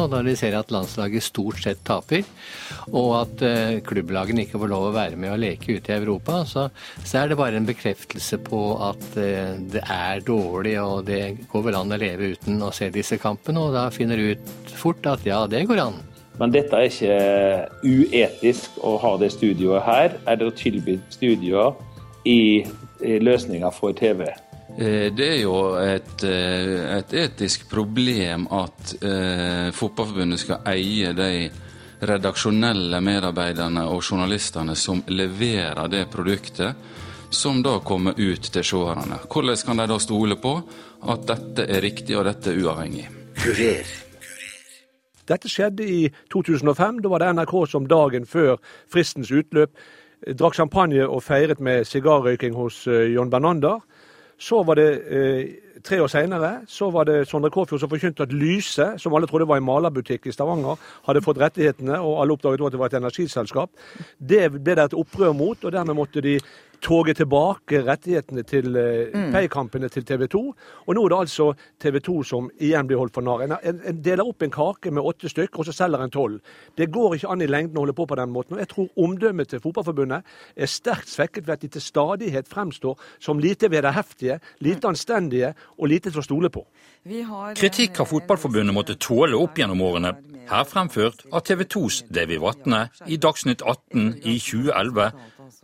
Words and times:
nå, 0.00 0.08
når 0.10 0.30
de 0.30 0.36
ser 0.38 0.56
at 0.56 0.72
landslaget 0.72 1.24
stort 1.24 1.60
sett 1.64 1.82
taper, 1.86 2.24
og 2.88 3.10
at 3.20 3.44
eh, 3.46 3.78
klubblagene 3.86 4.46
ikke 4.46 4.60
får 4.62 4.72
lov 4.72 4.88
å 4.88 4.94
være 4.96 5.18
med 5.20 5.34
og 5.34 5.40
leke 5.42 5.76
ute 5.76 5.92
i 5.92 5.98
Europa, 5.98 6.42
så, 6.48 6.66
så 7.04 7.22
er 7.22 7.30
det 7.30 7.38
bare 7.40 7.60
en 7.60 7.68
bekreftelse 7.68 8.40
på 8.46 8.62
at 8.88 9.06
eh, 9.20 9.56
det 9.72 9.84
er 9.84 10.24
dårlig, 10.26 10.76
og 10.82 11.04
det 11.10 11.22
går 11.50 11.66
vel 11.68 11.80
an 11.80 11.96
å 11.96 12.00
leve 12.00 12.32
uten 12.34 12.62
å 12.64 12.72
se 12.74 12.90
disse 12.94 13.20
kampene. 13.20 13.60
Og 13.60 13.76
da 13.76 13.88
finner 13.94 14.20
du 14.20 14.32
ut 14.34 14.74
fort 14.76 15.06
at 15.10 15.26
ja, 15.28 15.44
det 15.50 15.66
går 15.68 15.84
an. 15.84 16.00
Men 16.40 16.54
dette 16.54 16.76
er 16.76 16.88
ikke 16.88 17.16
uetisk 17.84 18.78
å 18.86 18.94
ha 19.02 19.16
det 19.20 19.32
studioet 19.34 19.84
her. 19.84 20.14
Er 20.24 20.40
det 20.40 20.48
å 20.48 20.54
tilby 20.56 20.96
studioer 21.12 21.74
i, 22.24 22.64
i 23.04 23.18
løsninger 23.20 23.74
for 23.76 23.92
TV? 23.96 24.30
Eh, 24.78 25.08
det 25.12 25.28
er 25.28 25.40
jo 25.42 25.56
et, 25.80 26.22
eh, 26.24 26.98
et 26.98 27.12
etisk 27.24 27.68
problem 27.70 28.46
at 28.50 28.94
eh, 29.02 29.70
Fotballforbundet 29.74 30.40
skal 30.40 30.62
eie 30.70 31.12
de 31.12 31.50
redaksjonelle 32.00 33.00
medarbeiderne 33.04 33.84
og 33.92 34.02
journalistene 34.02 34.76
som 34.76 35.02
leverer 35.08 35.88
det 35.92 36.06
produktet, 36.12 36.76
som 37.30 37.62
da 37.62 37.78
kommer 37.84 38.16
ut 38.16 38.50
til 38.52 38.64
seerne. 38.64 39.20
Hvordan 39.28 39.66
kan 39.66 39.82
de 39.82 39.88
da 39.90 39.98
stole 39.98 40.36
på 40.40 40.54
at 41.08 41.26
dette 41.28 41.66
er 41.68 41.82
riktig 41.84 42.16
og 42.18 42.24
dette 42.24 42.50
er 42.50 42.62
uavhengig? 42.64 43.08
Kurer. 43.40 43.90
Dette 45.30 45.48
skjedde 45.48 45.86
i 45.86 46.00
2005. 46.32 47.02
Da 47.04 47.10
var 47.12 47.22
det 47.22 47.32
NRK 47.36 47.54
som 47.70 47.86
dagen 47.86 48.26
før 48.26 48.56
fristens 48.90 49.30
utløp 49.30 49.76
eh, 50.26 50.34
drakk 50.34 50.56
champagne 50.58 51.06
og 51.06 51.22
feiret 51.22 51.60
med 51.60 51.86
sigarrøyking 51.86 52.56
hos 52.56 52.86
uh, 52.88 53.04
John 53.06 53.30
Bernander. 53.30 53.78
Så 54.40 54.62
var 54.64 54.78
det 54.80 54.88
eh, 55.12 55.42
tre 55.84 56.00
år 56.00 56.08
seinere 56.12 56.50
så 56.68 56.90
var 56.92 57.04
det 57.08 57.26
Sondre 57.28 57.50
Kåfjord 57.52 57.80
som 57.82 57.90
forkynte 57.90 58.24
at 58.24 58.32
Lyse, 58.32 58.86
som 58.98 59.14
alle 59.14 59.28
trodde 59.28 59.48
var 59.48 59.60
en 59.60 59.66
malerbutikk 59.66 60.26
i 60.26 60.32
Stavanger, 60.34 60.80
hadde 61.06 61.22
fått 61.24 61.40
rettighetene, 61.40 62.00
og 62.00 62.20
alle 62.22 62.36
oppdaget 62.36 62.66
at 62.66 62.74
det 62.74 62.80
var 62.80 62.92
et 62.92 62.98
energiselskap. 63.00 63.70
Det 64.18 64.42
ble 64.56 64.76
det 64.76 64.88
et 64.88 64.98
opprør 64.98 65.36
mot, 65.36 65.64
og 65.64 65.72
dermed 65.72 65.96
måtte 65.96 66.24
de 66.24 66.38
toget 66.82 67.20
tilbake 67.20 67.82
rettighetene 67.86 68.44
til 68.48 68.76
eh, 68.76 69.10
mm. 69.14 69.30
paykampene 69.34 69.88
til 69.92 70.04
TV 70.06 70.26
2. 70.32 70.42
Og 70.86 70.96
nå 70.96 71.04
er 71.04 71.12
det 71.12 71.18
altså 71.18 71.46
TV 71.82 72.00
2 72.06 72.16
som 72.26 72.48
igjen 72.60 72.88
blir 72.88 73.00
holdt 73.00 73.14
for 73.16 73.26
narr. 73.26 73.44
En, 73.44 73.54
en, 73.56 73.80
en, 73.86 74.00
deler 74.04 74.26
opp 74.26 74.42
en 74.42 74.54
kake 74.54 74.92
med 74.94 75.06
åtte 75.06 75.30
stykker, 75.30 75.60
og 75.60 75.68
så 75.68 75.74
selger 75.76 76.04
en 76.04 76.14
tolv. 76.14 76.40
Det 76.78 76.90
går 76.92 77.18
ikke 77.18 77.32
an 77.34 77.44
i 77.44 77.50
lengden 77.50 77.78
å 77.78 77.84
holde 77.84 77.96
på 77.98 78.08
på 78.10 78.18
den 78.20 78.32
måten. 78.34 78.56
Og 78.56 78.64
jeg 78.64 78.72
tror 78.72 78.88
omdømmet 79.06 79.52
til 79.52 79.62
Fotballforbundet 79.64 80.34
er 80.56 80.70
sterkt 80.70 81.12
svekket 81.12 81.46
ved 81.46 81.58
at 81.58 81.66
de 81.66 81.72
til 81.76 81.84
stadighet 81.84 82.50
fremstår 82.50 82.98
som 83.20 83.42
lite 83.42 83.70
vederheftige, 83.72 84.40
lite 84.64 84.90
anstendige 84.90 85.54
og 85.78 85.92
lite 85.92 86.10
til 86.10 86.22
å 86.22 86.26
stole 86.26 86.52
på. 86.52 86.64
Kritikk 87.56 88.02
har 88.02 88.08
Fotballforbundet 88.08 88.76
måttet 88.76 89.00
tåle 89.04 89.38
opp 89.38 89.58
gjennom 89.58 89.80
årene. 89.84 90.14
Her 90.50 90.64
fremført 90.66 91.22
av 91.30 91.44
TV 91.46 91.62
2s 91.70 92.04
Davy 92.10 92.40
Vatne 92.42 92.88
i 93.06 93.20
Dagsnytt 93.22 93.62
18 93.62 94.16
i 94.26 94.34
2011 94.42 95.12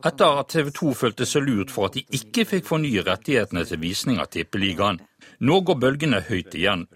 etter 0.05 0.41
at 0.41 0.53
TV 0.53 0.71
2 0.75 0.93
følte 1.01 1.27
seg 1.29 1.47
lurt 1.47 1.73
for 1.75 1.89
at 1.89 1.97
de 1.99 2.05
ikke 2.19 2.47
fikk 2.49 2.69
fornye 2.69 3.05
rettighetene 3.07 3.65
til 3.69 3.83
visning 3.83 4.21
av 4.23 4.31
Tippeligaen. 4.35 5.01
Nå 5.41 5.61
går 5.67 5.81
bølgene 5.83 6.23
høyt 6.29 6.55
igjen. 6.55 6.87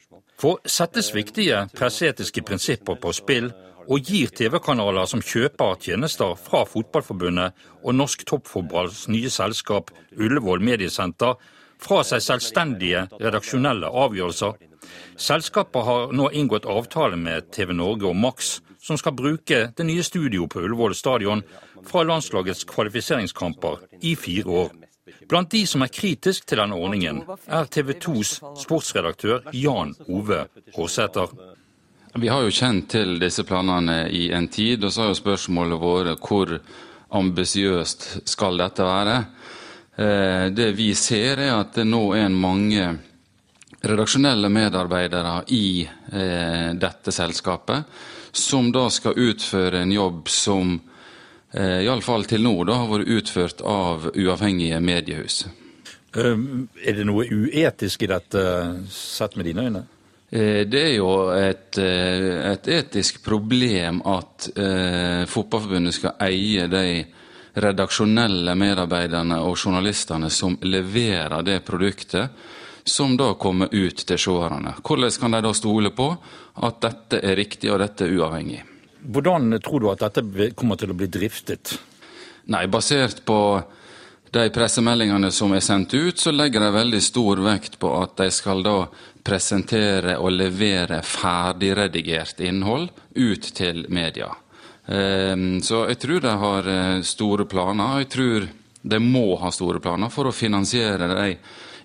For 0.41 0.61
settes 0.65 1.11
viktige 1.15 1.67
presseetiske 1.77 2.45
prinsipper 2.49 2.97
på 3.01 3.13
spill, 3.13 3.51
og 3.91 4.07
gir 4.07 4.31
TV-kanaler 4.37 5.09
som 5.11 5.23
kjøper 5.25 5.79
tjenester 5.83 6.37
fra 6.39 6.63
Fotballforbundet 6.69 7.57
og 7.83 7.97
Norsk 7.97 8.23
Toppfotballs 8.29 9.07
nye 9.11 9.31
selskap 9.33 9.91
Ullevål 10.15 10.63
Mediesenter 10.63 11.41
fra 11.81 12.03
seg 12.07 12.23
selvstendige 12.23 13.07
redaksjonelle 13.19 13.89
avgjørelser. 13.89 14.59
Selskapet 15.21 15.87
har 15.87 16.13
nå 16.17 16.29
inngått 16.37 16.69
avtale 16.69 17.19
med 17.21 17.51
TV 17.55 17.73
Norge 17.77 18.09
og 18.09 18.17
Max, 18.17 18.59
som 18.81 18.99
skal 19.01 19.17
bruke 19.17 19.67
det 19.77 19.87
nye 19.89 20.05
studioet 20.05 20.53
på 20.53 20.63
Ullevål 20.65 20.95
stadion 20.97 21.43
fra 21.87 22.03
landslagets 22.03 22.65
kvalifiseringskamper 22.65 23.79
i 24.01 24.17
fire 24.17 24.49
år. 24.65 24.71
Blant 25.29 25.51
de 25.51 25.63
som 25.67 25.83
er 25.83 25.93
kritisk 25.95 26.47
til 26.47 26.61
denne 26.61 26.77
ordningen, 26.79 27.23
er 27.47 27.69
TV 27.71 27.95
2s 28.03 28.37
sportsredaktør 28.63 29.51
Jan 29.55 29.95
Ove 30.09 30.45
Håsæter. 30.75 31.35
Vi 32.19 32.29
har 32.29 32.43
jo 32.43 32.51
kjent 32.51 32.89
til 32.91 33.19
disse 33.23 33.45
planene 33.47 34.09
i 34.11 34.31
en 34.35 34.49
tid, 34.51 34.85
og 34.85 34.93
så 34.93 35.05
har 35.05 35.13
jo 35.13 35.21
spørsmålet 35.21 35.83
vært 35.83 36.27
hvor 36.27 36.57
ambisiøst 37.21 38.09
skal 38.29 38.59
dette 38.59 38.87
være. 38.87 39.15
Eh, 39.95 40.47
det 40.55 40.73
vi 40.79 40.91
ser, 40.95 41.39
er 41.39 41.55
at 41.61 41.79
det 41.79 41.87
nå 41.87 42.03
er 42.19 42.29
mange 42.35 42.89
redaksjonelle 43.87 44.51
medarbeidere 44.53 45.37
i 45.55 45.83
eh, 45.87 46.71
dette 46.75 47.15
selskapet, 47.15 47.87
som 48.33 48.71
da 48.73 48.89
skal 48.91 49.19
utføre 49.19 49.83
en 49.85 49.93
jobb 49.95 50.29
som 50.31 50.77
iallfall 51.55 52.29
til 52.31 52.45
nå 52.47 52.53
da, 52.69 52.77
har 52.79 52.91
vært 52.93 53.09
utført 53.11 53.63
av 53.67 54.11
uavhengige 54.15 54.79
mediehus. 54.85 55.45
Um, 56.15 56.69
er 56.83 56.99
det 56.99 57.07
noe 57.07 57.27
uetisk 57.27 58.05
i 58.07 58.11
dette, 58.11 58.45
sett 58.91 59.35
med 59.39 59.51
dine 59.51 59.67
øyne? 59.67 59.83
Eh, 60.31 60.67
det 60.67 60.83
er 60.83 60.95
jo 60.95 61.11
et, 61.35 61.79
eh, 61.79 62.53
et 62.53 62.69
etisk 62.69 63.19
problem 63.25 63.99
at 64.07 64.47
eh, 64.55 65.27
Fotballforbundet 65.27 65.97
skal 65.97 66.23
eie 66.23 66.69
de 66.71 67.03
redaksjonelle 67.59 68.55
medarbeiderne 68.55 69.41
og 69.43 69.59
journalistene 69.59 70.31
som 70.31 70.55
leverer 70.63 71.43
det 71.43 71.59
produktet 71.67 72.31
som 72.87 73.17
da 73.19 73.33
kommer 73.35 73.75
ut 73.75 74.07
til 74.07 74.19
seerne. 74.19 74.77
Hvordan 74.87 75.19
kan 75.19 75.35
de 75.35 75.43
da 75.43 75.53
stole 75.53 75.91
på 75.91 76.13
at 76.63 76.81
dette 76.81 77.19
er 77.27 77.37
riktig 77.37 77.73
og 77.73 77.83
dette 77.83 78.07
er 78.07 78.15
uavhengig? 78.15 78.63
Hvordan 79.03 79.55
tror 79.65 79.81
du 79.81 79.91
at 79.91 80.03
dette 80.05 80.51
kommer 80.59 80.77
til 80.81 80.93
å 80.93 80.97
bli 80.97 81.09
driftet? 81.09 81.77
Nei, 82.51 82.67
Basert 82.69 83.23
på 83.25 83.39
de 84.31 84.45
pressemeldingene 84.55 85.31
som 85.35 85.53
er 85.57 85.65
sendt 85.65 85.95
ut, 85.95 86.19
så 86.19 86.31
legger 86.31 86.63
de 86.63 86.75
veldig 86.75 87.01
stor 87.03 87.41
vekt 87.43 87.79
på 87.83 87.91
at 87.99 88.15
de 88.21 88.29
skal 88.35 88.63
da 88.63 88.77
presentere 89.27 90.17
og 90.21 90.33
levere 90.37 91.01
ferdigredigert 91.07 92.41
innhold 92.47 92.89
ut 93.17 93.51
til 93.57 93.85
media. 93.91 94.31
Ehm, 94.87 95.61
så 95.63 95.85
jeg 95.91 95.99
tror 96.03 96.23
de 96.25 96.37
har 96.45 96.71
eh, 96.71 97.03
store 97.07 97.47
planer. 97.51 98.05
Jeg 98.05 98.11
tror 98.15 98.47
de 98.83 99.01
må 99.03 99.27
ha 99.43 99.51
store 99.53 99.83
planer 99.83 100.13
for 100.13 100.31
å 100.31 100.35
finansiere 100.35 101.11
de 101.11 101.35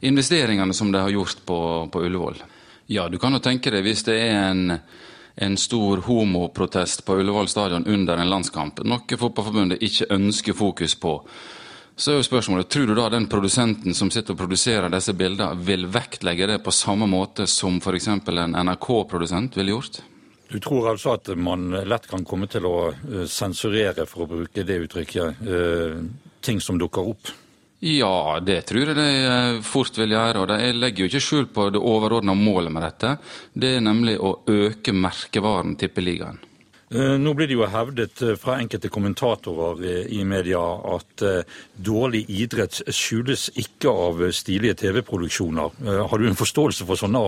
investeringene 0.07 0.73
som 0.73 0.91
de 0.93 1.01
har 1.01 1.11
gjort 1.11 1.41
på, 1.45 1.59
på 1.91 2.05
Ullevål. 2.05 2.39
Ja, 2.93 3.09
du 3.09 3.17
kan 3.17 3.33
jo 3.33 3.41
tenke 3.41 3.73
deg 3.73 3.83
hvis 3.85 4.05
det 4.05 4.19
er 4.21 4.51
en 4.51 4.77
en 5.35 5.57
stor 5.57 5.97
homoprotest 5.97 7.05
på 7.05 7.19
Ullevål 7.19 7.47
stadion 7.47 7.85
under 7.87 8.17
en 8.17 8.29
landskamp, 8.29 8.81
noe 8.87 9.19
Fotballforbundet 9.19 9.83
ikke 9.83 10.07
ønsker 10.15 10.55
fokus 10.55 10.95
på. 10.95 11.19
Så 11.95 12.11
er 12.11 12.19
jo 12.19 12.27
spørsmålet, 12.27 12.67
Tror 12.69 12.87
du 12.87 12.95
da 12.95 13.07
den 13.09 13.27
produsenten 13.31 13.95
som 13.95 14.09
sitter 14.11 14.35
og 14.35 14.41
produserer 14.41 14.91
disse 14.91 15.13
bildene, 15.15 15.55
vil 15.63 15.87
vektlegge 15.87 16.49
det 16.51 16.59
på 16.63 16.73
samme 16.75 17.07
måte 17.07 17.47
som 17.47 17.79
f.eks. 17.79 18.09
en 18.11 18.59
NRK-produsent 18.67 19.55
ville 19.55 19.75
gjort? 19.75 20.01
Du 20.51 20.59
tror 20.59 20.91
altså 20.91 21.15
at 21.15 21.31
man 21.39 21.71
lett 21.87 22.07
kan 22.07 22.25
komme 22.27 22.47
til 22.51 22.67
å 22.67 22.75
eh, 22.91 23.23
sensurere, 23.31 24.05
for 24.05 24.25
å 24.25 24.29
bruke 24.29 24.63
det 24.67 24.77
uttrykket, 24.83 25.41
eh, 25.41 26.03
ting 26.45 26.61
som 26.61 26.77
dukker 26.79 27.15
opp? 27.15 27.31
Ja, 27.85 28.39
det 28.41 28.63
tror 28.65 28.81
jeg 28.81 28.97
de 28.97 29.09
eh, 29.29 29.59
fort 29.61 29.93
vil 29.99 30.15
gjøre. 30.15 30.41
og 30.41 30.51
Jeg 30.57 30.73
legger 30.73 31.03
jo 31.03 31.09
ikke 31.11 31.21
skjul 31.21 31.45
på 31.53 31.67
det 31.69 31.77
overordna 31.77 32.33
målet 32.33 32.73
med 32.73 32.81
dette. 32.81 33.11
Det 33.53 33.75
er 33.75 33.83
nemlig 33.85 34.15
å 34.17 34.39
øke 34.49 34.89
merkevaren 34.89 35.75
Tippeligaen. 35.77 36.39
Eh, 36.89 37.13
nå 37.21 37.33
blir 37.37 37.45
det 37.45 37.59
jo 37.59 37.67
hevdet 37.69 38.23
eh, 38.25 38.39
fra 38.41 38.55
enkelte 38.57 38.89
kommentatorer 38.89 39.83
i 40.09 40.23
media 40.25 40.63
at 40.95 41.25
dårlig 41.77 42.23
idrett 42.33 42.79
skjules 42.89 43.51
ikke 43.53 43.93
av 43.93 44.25
stilige 44.33 44.79
TV-produksjoner. 44.81 45.77
Har 46.09 46.17
du 46.17 46.25
en 46.25 46.41
forståelse 46.41 46.89
for 46.89 46.97
sånne 46.97 47.21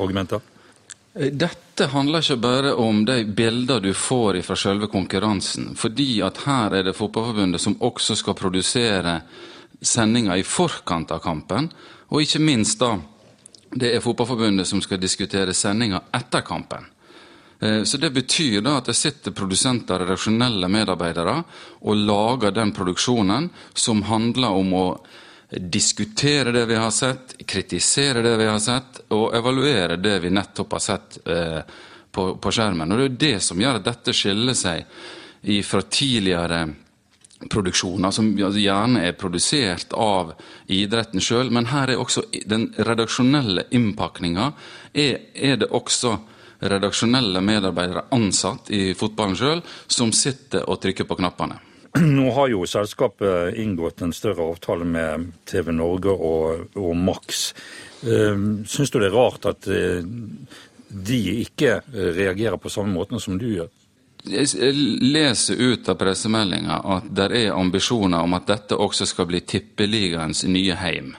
argumenter? 0.00 0.40
Dette 1.18 1.90
handler 1.92 2.24
ikke 2.24 2.40
bare 2.40 2.72
om 2.80 3.04
de 3.04 3.18
bilder 3.26 3.84
du 3.84 3.90
får 3.92 4.40
fra 4.46 4.56
selve 4.56 4.88
konkurransen. 4.88 5.74
Fordi 5.76 6.22
at 6.24 6.46
her 6.46 6.80
er 6.80 6.88
det 6.88 6.96
Fotballforbundet 6.96 7.60
som 7.60 7.76
også 7.76 8.16
skal 8.16 8.38
produsere 8.38 9.18
sendinga 9.80 10.36
i 10.36 10.42
forkant 10.42 11.10
av 11.14 11.22
kampen, 11.22 11.70
og 12.08 12.22
ikke 12.22 12.42
minst 12.42 12.80
da 12.80 12.96
det 13.68 13.92
er 13.94 14.00
Fotballforbundet 14.00 14.66
som 14.66 14.80
skal 14.80 15.00
diskutere 15.00 15.54
sendinga 15.54 16.00
etter 16.16 16.40
kampen. 16.40 16.86
Eh, 17.60 17.82
så 17.82 17.98
Det 17.98 18.10
betyr 18.10 18.60
da 18.60 18.78
at 18.78 18.86
det 18.86 18.96
sitter 18.96 19.30
produsenter, 19.30 19.98
redaksjonelle 19.98 20.68
medarbeidere, 20.68 21.42
og 21.80 21.96
lager 21.96 22.50
den 22.50 22.72
produksjonen 22.72 23.50
som 23.74 24.02
handler 24.02 24.48
om 24.48 24.72
å 24.74 24.86
diskutere 25.50 26.52
det 26.52 26.66
vi 26.66 26.76
har 26.76 26.90
sett, 26.90 27.36
kritisere 27.46 28.22
det 28.22 28.36
vi 28.36 28.48
har 28.48 28.58
sett, 28.58 29.00
og 29.10 29.34
evaluere 29.36 29.96
det 29.96 30.18
vi 30.20 30.30
nettopp 30.30 30.72
har 30.72 30.84
sett 30.84 31.18
eh, 31.26 31.62
på 32.12 32.50
skjermen. 32.50 32.92
Og 32.92 32.98
Det 32.98 33.04
er 33.04 33.18
det 33.18 33.42
som 33.42 33.60
gjør 33.60 33.78
at 33.78 33.84
dette 33.84 34.12
skiller 34.12 34.56
seg 34.56 34.84
fra 35.64 35.82
tidligere 35.82 36.66
produksjoner 37.46 38.10
som 38.10 38.32
gjerne 38.36 39.04
er 39.06 39.14
produsert 39.18 39.92
av 39.94 40.32
idretten 40.66 41.22
sjøl, 41.22 41.52
men 41.54 41.70
her 41.70 41.92
er 41.92 42.02
også 42.02 42.24
den 42.50 42.68
redaksjonelle 42.74 43.68
innpakninga 43.70 44.50
er, 44.92 45.20
er, 45.34 45.56
det 45.60 45.70
også 45.70 46.16
redaksjonelle 46.58 47.40
medarbeidere 47.44 48.08
ansatt 48.14 48.72
i 48.74 48.90
fotballen 48.98 49.38
sjøl, 49.38 49.62
som 49.86 50.10
sitter 50.12 50.66
og 50.66 50.80
trykker 50.82 51.06
på 51.06 51.18
knappene. 51.20 51.60
Nå 52.02 52.30
har 52.36 52.50
jo 52.52 52.66
selskapet 52.68 53.56
inngått 53.58 54.02
en 54.04 54.12
større 54.12 54.44
avtale 54.50 54.84
med 54.84 55.30
TV 55.48 55.70
Norge 55.72 56.12
og, 56.12 56.74
og 56.76 56.96
Max. 56.98 57.52
Ehm, 58.04 58.66
syns 58.68 58.92
du 58.92 58.98
det 58.98 59.08
er 59.08 59.16
rart 59.16 59.46
at 59.48 59.70
eh, 59.72 60.02
de 60.88 61.20
ikke 61.46 61.78
reagerer 61.94 62.58
på 62.60 62.70
samme 62.72 62.92
måten 62.92 63.22
som 63.22 63.38
du 63.40 63.46
gjør? 63.54 63.70
Jeg 64.26 64.72
leser 65.00 65.60
ut 65.60 65.88
av 65.88 65.94
pressemeldinga 66.00 66.80
at 66.96 67.06
det 67.14 67.28
er 67.38 67.54
ambisjoner 67.54 68.24
om 68.26 68.34
at 68.34 68.48
dette 68.50 68.76
også 68.76 69.06
skal 69.06 69.28
bli 69.30 69.40
Tippeligaens 69.46 70.42
nye 70.48 70.74
heim. 70.80 71.14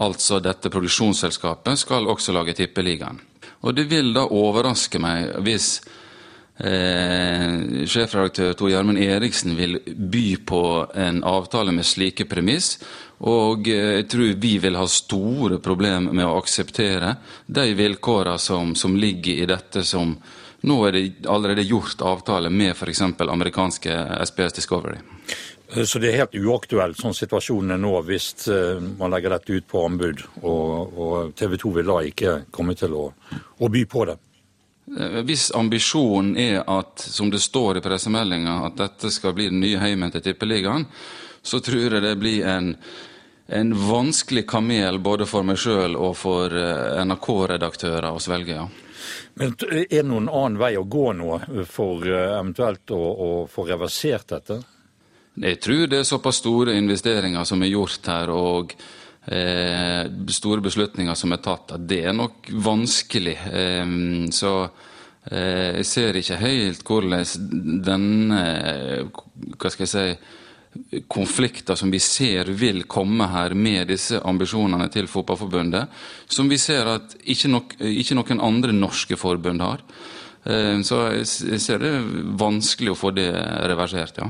Altså 0.00 0.40
dette 0.42 0.72
produksjonsselskapet 0.72 1.78
skal 1.78 2.08
også 2.10 2.32
lage 2.34 2.56
Tippeligaen. 2.58 3.20
Og 3.64 3.76
det 3.76 3.86
vil 3.92 4.10
da 4.16 4.24
overraske 4.26 4.98
meg 5.00 5.36
hvis 5.44 5.68
eh, 6.58 7.84
sjefredaktør 7.86 8.56
Tor 8.58 8.72
Gjermund 8.72 9.00
Eriksen 9.00 9.54
vil 9.56 9.78
by 9.84 10.26
på 10.46 10.62
en 10.94 11.22
avtale 11.24 11.72
med 11.76 11.86
slike 11.86 12.26
premiss. 12.30 12.78
Og 13.24 13.68
eh, 13.68 14.00
jeg 14.00 14.08
tror 14.10 14.32
vi 14.42 14.56
vil 14.64 14.80
ha 14.80 14.86
store 14.90 15.60
problemer 15.64 16.12
med 16.12 16.26
å 16.26 16.38
akseptere 16.40 17.14
de 17.46 17.68
vilkårene 17.78 18.40
som, 18.42 18.74
som 18.74 18.96
ligger 18.96 19.44
i 19.44 19.52
dette 19.54 19.84
som 19.86 20.16
nå 20.64 20.78
er 20.88 20.96
det 20.96 21.28
allerede 21.28 21.62
gjort 21.68 22.02
avtale 22.02 22.50
med 22.50 22.72
f.eks. 22.72 23.02
amerikanske 23.20 23.96
SPS 24.24 24.52
Discovery. 24.60 24.98
Så 25.84 25.98
det 25.98 26.12
er 26.12 26.20
helt 26.22 26.36
uaktuelt 26.38 27.00
sånn 27.00 27.16
situasjonen 27.16 27.74
er 27.74 27.80
nå 27.82 27.94
hvis 28.06 28.46
eh, 28.52 28.82
man 28.98 29.10
legger 29.10 29.34
dette 29.34 29.56
ut 29.56 29.66
på 29.68 29.80
anbud, 29.88 30.20
og, 30.42 30.98
og 31.00 31.32
TV 31.38 31.56
2 31.58 31.72
vil 31.78 31.90
da 31.90 31.96
ikke 32.06 32.34
komme 32.54 32.76
til 32.78 32.94
å, 32.94 33.08
å, 33.58 33.70
by 33.72 33.82
på 33.90 34.04
det? 34.06 34.16
Eh, 34.94 35.18
hvis 35.26 35.48
ambisjonen 35.56 36.36
er 36.38 36.60
at, 36.62 37.02
som 37.02 37.32
det 37.32 37.42
står 37.42 37.80
i 37.80 37.84
pressemeldinga, 37.84 38.60
at 38.68 38.78
dette 38.84 39.10
skal 39.10 39.34
bli 39.34 39.48
den 39.50 39.64
nye 39.64 39.80
heimen 39.82 40.14
til 40.14 40.22
Tippeligaen, 40.28 40.86
så 41.42 41.60
tror 41.64 41.98
jeg 41.98 42.04
det 42.04 42.14
blir 42.22 42.46
en, 42.48 42.70
en 43.46 43.74
vanskelig 43.88 44.46
kamel 44.48 44.98
både 44.98 45.26
for 45.28 45.44
meg 45.46 45.60
sjøl 45.60 45.96
og 45.96 46.16
for 46.16 46.54
eh, 46.56 47.00
NRK-redaktører 47.04 48.10
å 48.14 48.22
svelge. 48.22 48.56
ja. 48.56 48.68
Men 49.34 49.56
Er 49.68 49.86
det 49.90 50.04
noen 50.06 50.28
annen 50.30 50.58
vei 50.58 50.76
å 50.78 50.86
gå 50.88 51.12
nå 51.12 51.38
for 51.68 52.06
eventuelt 52.06 52.90
å, 52.94 53.00
å 53.00 53.30
få 53.50 53.66
reversert 53.68 54.30
dette? 54.32 54.60
Jeg 55.34 55.58
tror 55.60 55.88
det 55.90 55.98
er 55.98 56.06
såpass 56.06 56.38
store 56.38 56.76
investeringer 56.78 57.44
som 57.48 57.62
er 57.62 57.72
gjort 57.72 58.06
her, 58.06 58.30
og 58.30 58.74
eh, 59.26 60.06
store 60.30 60.62
beslutninger 60.62 61.18
som 61.18 61.34
er 61.34 61.42
tatt, 61.42 61.74
at 61.74 61.88
det 61.90 62.04
er 62.06 62.14
nok 62.14 62.52
vanskelig. 62.62 63.34
Eh, 63.50 63.96
så 64.30 64.54
eh, 64.62 65.80
jeg 65.80 65.88
ser 65.90 66.20
ikke 66.20 66.38
helt 66.38 66.86
hvordan 66.86 67.82
denne 67.90 68.44
hva 69.10 69.74
skal 69.74 69.88
jeg 69.88 69.92
si, 69.92 70.06
konflikter 71.08 71.78
som 71.78 71.90
vi 71.92 72.00
ser 72.02 72.50
vil 72.56 72.82
komme 72.90 73.28
her 73.30 73.54
med 73.54 73.88
disse 73.92 74.20
ambisjonene 74.24 74.88
til 74.92 75.08
Fotballforbundet, 75.10 75.90
som 76.26 76.50
vi 76.50 76.58
ser 76.58 76.90
at 76.96 77.16
ikke, 77.22 77.50
nok, 77.52 77.76
ikke 77.78 78.18
noen 78.18 78.42
andre 78.42 78.74
norske 78.76 79.18
forbund 79.20 79.64
har. 79.64 79.84
Eh, 80.44 80.80
så 80.84 80.98
jeg 81.16 81.60
ser 81.62 81.80
det 81.80 81.92
vanskelig 82.40 82.92
å 82.92 82.98
få 82.98 83.14
det 83.16 83.30
reversert, 83.70 84.20
ja. 84.20 84.28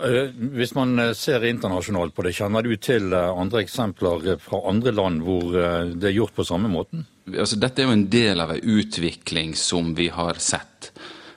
Eh, 0.00 0.30
hvis 0.56 0.74
man 0.76 0.96
eh, 1.00 1.12
ser 1.16 1.44
internasjonalt 1.48 2.14
på 2.16 2.24
det, 2.24 2.34
kjenner 2.38 2.64
du 2.64 2.72
til 2.80 3.12
andre 3.14 3.64
eksempler 3.64 4.38
fra 4.42 4.62
andre 4.70 4.94
land 4.96 5.24
hvor 5.24 5.52
det 5.52 6.08
er 6.08 6.16
gjort 6.16 6.36
på 6.36 6.48
samme 6.48 6.70
måten? 6.72 7.04
Altså, 7.28 7.58
dette 7.60 7.82
er 7.82 7.88
jo 7.88 7.96
en 7.96 8.08
del 8.12 8.40
av 8.44 8.54
en 8.54 8.78
utvikling 8.78 9.54
som 9.56 9.92
vi 9.96 10.10
har 10.12 10.40
sett. 10.40 10.73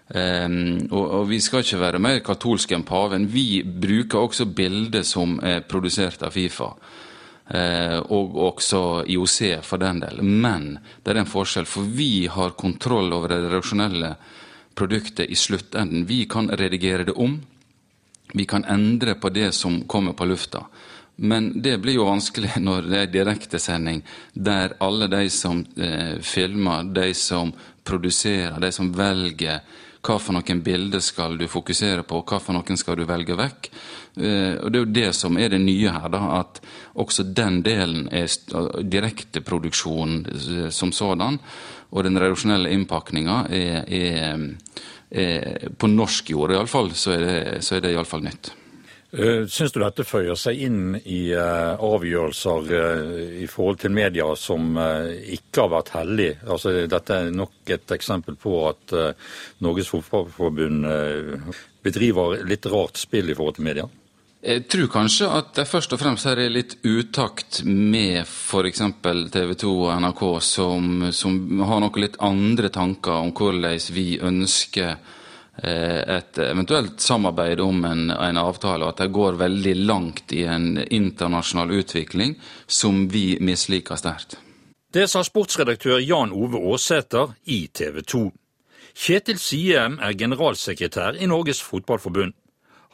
Um, 0.08 0.88
og, 0.88 1.04
og, 1.04 1.26
vi 1.28 1.42
skal 1.44 1.66
ikke 1.66 1.82
være 1.82 2.00
mer 2.00 2.22
katolske 2.24 2.78
enn 2.78 2.86
paven. 2.88 3.28
Vi 3.28 3.64
bruker 3.64 4.24
også 4.24 4.48
bilder 4.56 5.04
som 5.04 5.36
er 5.44 5.66
produsert 5.68 6.24
av 6.24 6.36
Fifa. 6.36 6.72
Uh, 7.48 8.00
og 8.16 8.36
også 8.50 8.82
IOC, 9.08 9.40
for 9.68 9.84
den 9.84 10.02
del. 10.04 10.24
Men 10.24 10.78
det 11.04 11.14
er 11.14 11.22
en 11.24 11.30
forskjell, 11.30 11.68
for 11.68 11.88
vi 11.88 12.28
har 12.32 12.56
kontroll 12.60 13.12
over 13.16 13.34
det 13.34 13.44
redaksjonelle 13.46 14.16
produktet 14.78 15.28
i 15.28 15.36
sluttenden. 15.36 16.06
Vi 16.08 16.26
kan 16.30 16.52
redigere 16.52 17.08
det 17.08 17.16
om. 17.18 17.40
Vi 18.34 18.46
kan 18.46 18.66
endre 18.68 19.16
på 19.16 19.30
det 19.30 19.52
som 19.56 19.82
kommer 19.88 20.14
på 20.14 20.28
lufta. 20.28 20.66
Men 21.20 21.62
det 21.62 21.78
blir 21.82 21.98
jo 21.98 22.06
vanskelig 22.08 22.60
når 22.68 22.88
det 22.92 23.00
er 23.02 23.12
direktesending 23.14 24.04
der 24.34 24.78
alle 24.84 25.10
de 25.12 25.26
som 25.34 25.64
eh, 25.76 26.20
filmer, 26.22 26.86
de 26.94 27.10
som 27.18 27.52
produserer, 27.88 28.60
de 28.62 28.72
som 28.72 28.92
velger 28.94 29.64
hva 30.08 30.18
for 30.24 30.38
noen 30.38 30.64
bilder 30.64 31.04
skal 31.04 31.38
du 31.40 31.48
fokusere 31.52 32.06
på, 32.08 32.22
hva 32.24 32.40
for 32.40 32.56
noen 32.56 32.80
skal 32.80 33.00
du 33.00 33.06
velge 33.10 33.36
vekk. 33.38 33.72
Eh, 34.18 34.54
og 34.64 34.72
Det 34.72 34.80
er 34.80 34.86
jo 34.86 34.94
det 35.00 35.10
som 35.16 35.38
er 35.38 35.52
det 35.52 35.62
nye 35.64 35.92
her, 35.92 36.10
da, 36.14 36.22
at 36.40 36.62
også 36.96 37.28
den 37.36 37.62
delen 37.66 38.08
er 38.12 38.30
direkteproduksjon 38.82 40.20
eh, 40.32 40.70
som 40.72 40.92
sådan. 40.96 41.40
Og 41.92 42.04
den 42.04 42.20
redaksjonelle 42.20 42.72
innpakninga 42.76 43.46
er, 43.52 43.84
er 43.88 44.48
er, 45.12 45.70
på 45.78 45.88
norsk 45.88 46.32
jord 46.34 46.52
iallfall, 46.52 46.92
så 46.96 47.16
er 47.16 47.26
det, 47.26 47.38
så 47.66 47.78
er 47.78 47.86
det 47.86 47.94
iallfall 47.96 48.26
nytt. 48.26 48.52
Uh, 49.16 49.46
Syns 49.48 49.72
du 49.72 49.80
dette 49.80 50.04
føyer 50.04 50.36
seg 50.36 50.60
inn 50.68 50.98
i 51.00 51.30
uh, 51.32 51.80
avgjørelser 51.80 52.72
uh, 52.74 53.14
i 53.40 53.46
forhold 53.48 53.80
til 53.86 53.94
media 53.96 54.26
som 54.36 54.76
ikke 54.76 55.64
har 55.64 55.72
vært 55.78 55.94
heldige? 55.96 56.40
Altså, 56.48 56.74
dette 56.92 57.22
er 57.22 57.32
nok 57.32 57.72
et 57.72 57.96
eksempel 57.96 58.36
på 58.40 58.58
at 58.68 58.98
Norges 59.64 59.94
Fotballforbund 59.94 60.84
bedriver 61.86 62.44
litt 62.48 62.68
rart 62.72 63.00
spill 63.00 63.32
i 63.32 63.38
forhold 63.38 63.58
til 63.60 63.70
media? 63.70 63.88
Jeg 64.48 64.68
tror 64.70 64.88
kanskje 64.94 65.28
at 65.34 65.56
det 65.58 65.66
først 65.66 65.92
og 65.96 66.00
fremst 66.00 66.28
her 66.30 66.38
er 66.38 66.52
litt 66.54 66.76
utakt 66.86 67.64
med 67.66 68.22
f.eks. 68.22 68.84
TV 69.34 69.54
2 69.58 69.72
og 69.74 69.90
NRK, 70.04 70.22
som, 70.46 71.08
som, 71.10 71.40
har 71.66 71.82
noen 71.82 72.04
litt 72.04 72.20
andre 72.22 72.70
tanker 72.70 73.18
om 73.18 73.34
hvordan 73.34 73.80
vi 73.96 74.20
ønsker 74.22 74.92
eh, 74.94 75.16
et 75.64 76.38
eventuelt 76.38 77.02
samarbeid 77.02 77.60
om 77.64 77.86
en, 77.86 78.12
en, 78.12 78.38
avtale, 78.38 78.86
og 78.86 78.92
at 78.94 79.00
det 79.02 79.08
går 79.16 79.40
veldig 79.40 79.74
langt 79.90 80.34
i 80.38 80.44
en 80.46 80.78
internasjonal 80.78 81.72
utvikling 81.80 82.36
som 82.68 83.08
vi 83.10 83.40
misliker 83.42 83.98
sterkt. 83.98 84.38
Det 84.94 85.08
sa 85.10 85.24
sportsredaktør 85.26 85.98
Jan 86.00 86.32
Ove 86.32 86.62
Aasæter 86.62 87.34
i 87.50 87.66
TV 87.74 88.04
2. 88.06 88.22
Kjetil 88.98 89.38
Siem 89.38 89.98
er 90.02 90.16
generalsekretær 90.18 91.20
i 91.22 91.28
Norges 91.30 91.60
Fotballforbund. 91.62 92.34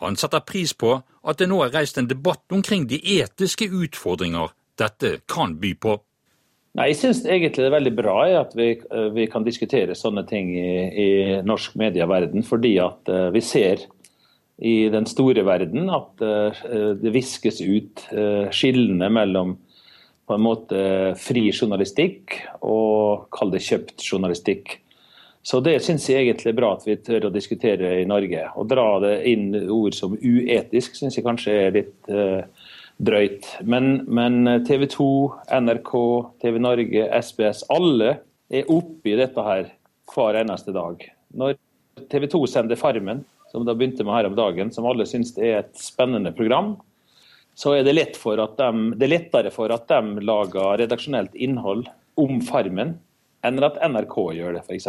Han 0.01 0.17
setter 0.19 0.43
pris 0.43 0.73
på 0.73 0.97
at 0.99 1.39
det 1.39 1.47
nå 1.47 1.61
er 1.63 1.71
reist 1.71 1.99
en 2.01 2.09
debatt 2.09 2.43
omkring 2.51 2.87
de 2.89 2.99
etiske 3.19 3.69
utfordringer 3.69 4.51
dette 4.79 5.19
kan 5.29 5.55
by 5.61 5.75
på. 5.79 5.95
Nei, 6.73 6.87
Jeg 6.89 6.97
syns 7.03 7.19
egentlig 7.21 7.61
det 7.61 7.67
er 7.69 7.75
veldig 7.75 7.93
bra 7.93 8.15
at 8.39 8.55
vi, 8.57 8.71
eh, 8.73 9.09
vi 9.13 9.27
kan 9.29 9.45
diskutere 9.45 9.93
sånne 9.97 10.23
ting 10.25 10.55
i, 10.57 10.69
i, 10.89 11.09
norsk 11.45 11.75
medieverden, 11.77 12.41
fordi 12.47 12.79
at 12.81 13.11
uh, 13.13 13.27
vi 13.33 13.43
ser 13.45 13.83
i 14.57 14.89
den 14.89 15.05
store 15.09 15.43
verden 15.45 15.91
at 15.93 16.23
uh, 16.25 16.63
det 16.97 17.13
viskes 17.13 17.61
ut 17.61 18.07
skillene 18.53 19.09
mellom 19.13 19.57
på 20.23 20.33
en 20.33 20.45
måte 20.45 20.81
fri 21.19 21.49
journalistikk 21.51 22.39
og 22.65 23.27
kall 23.35 23.53
det 23.53 23.61
kjøpt 23.65 24.01
journalistikk. 24.07 24.79
Så 25.45 25.59
det 25.61 25.75
syns 25.83 26.07
jeg 26.09 26.23
egentlig 26.23 26.53
er 26.53 26.57
bra 26.57 26.71
at 26.77 26.87
vi 26.87 26.95
tør 26.95 27.27
å 27.27 27.33
diskutere 27.33 27.97
i 27.99 28.07
Norge. 28.07 28.47
Å 28.47 28.63
dra 28.65 28.87
det 29.03 29.17
inn 29.29 29.51
ord 29.67 29.93
som 29.97 30.15
uetisk 30.15 30.95
syns 30.95 31.19
jeg 31.19 31.25
kanskje 31.27 31.57
er 31.67 31.75
litt 31.75 32.13
drøyt. 33.01 33.47
Men, 33.65 34.03
men, 34.05 34.45
TV 34.67 34.85
2, 34.91 35.09
NRK, 35.63 35.93
TV 36.43 36.59
Norge, 36.61 37.05
SBS, 37.19 37.63
alle 37.73 38.17
er 38.53 38.71
oppe 38.71 39.13
i 39.13 39.17
dette 39.19 39.45
her 39.45 39.69
hver 40.13 40.39
eneste 40.43 40.73
dag. 40.75 41.05
Når 41.33 41.57
TV 42.11 42.27
2 42.31 42.43
sender 42.51 42.79
Farmen, 42.79 43.23
som 43.51 43.65
da 43.65 43.75
begynte 43.77 44.05
med 44.05 44.17
her 44.17 44.29
om 44.29 44.37
dagen, 44.37 44.71
som 44.73 44.87
alle 44.89 45.05
syns 45.09 45.35
er 45.37 45.61
et 45.61 45.73
spennende 45.79 46.33
program, 46.35 46.75
så 47.55 47.75
er 47.77 47.85
det, 47.85 47.93
lett 47.93 48.17
de, 48.17 48.69
det 48.97 49.05
er 49.05 49.11
lettere 49.11 49.51
for 49.53 49.73
at 49.73 49.85
de 49.89 50.25
lager 50.25 50.79
redaksjonelt 50.81 51.35
innhold 51.37 51.85
om 52.17 52.41
Farmen 52.45 52.97
enn 53.45 53.65
at 53.65 53.77
NRK 53.83 54.15
gjør 54.37 54.57
det, 54.57 54.63
f.eks. 54.65 54.87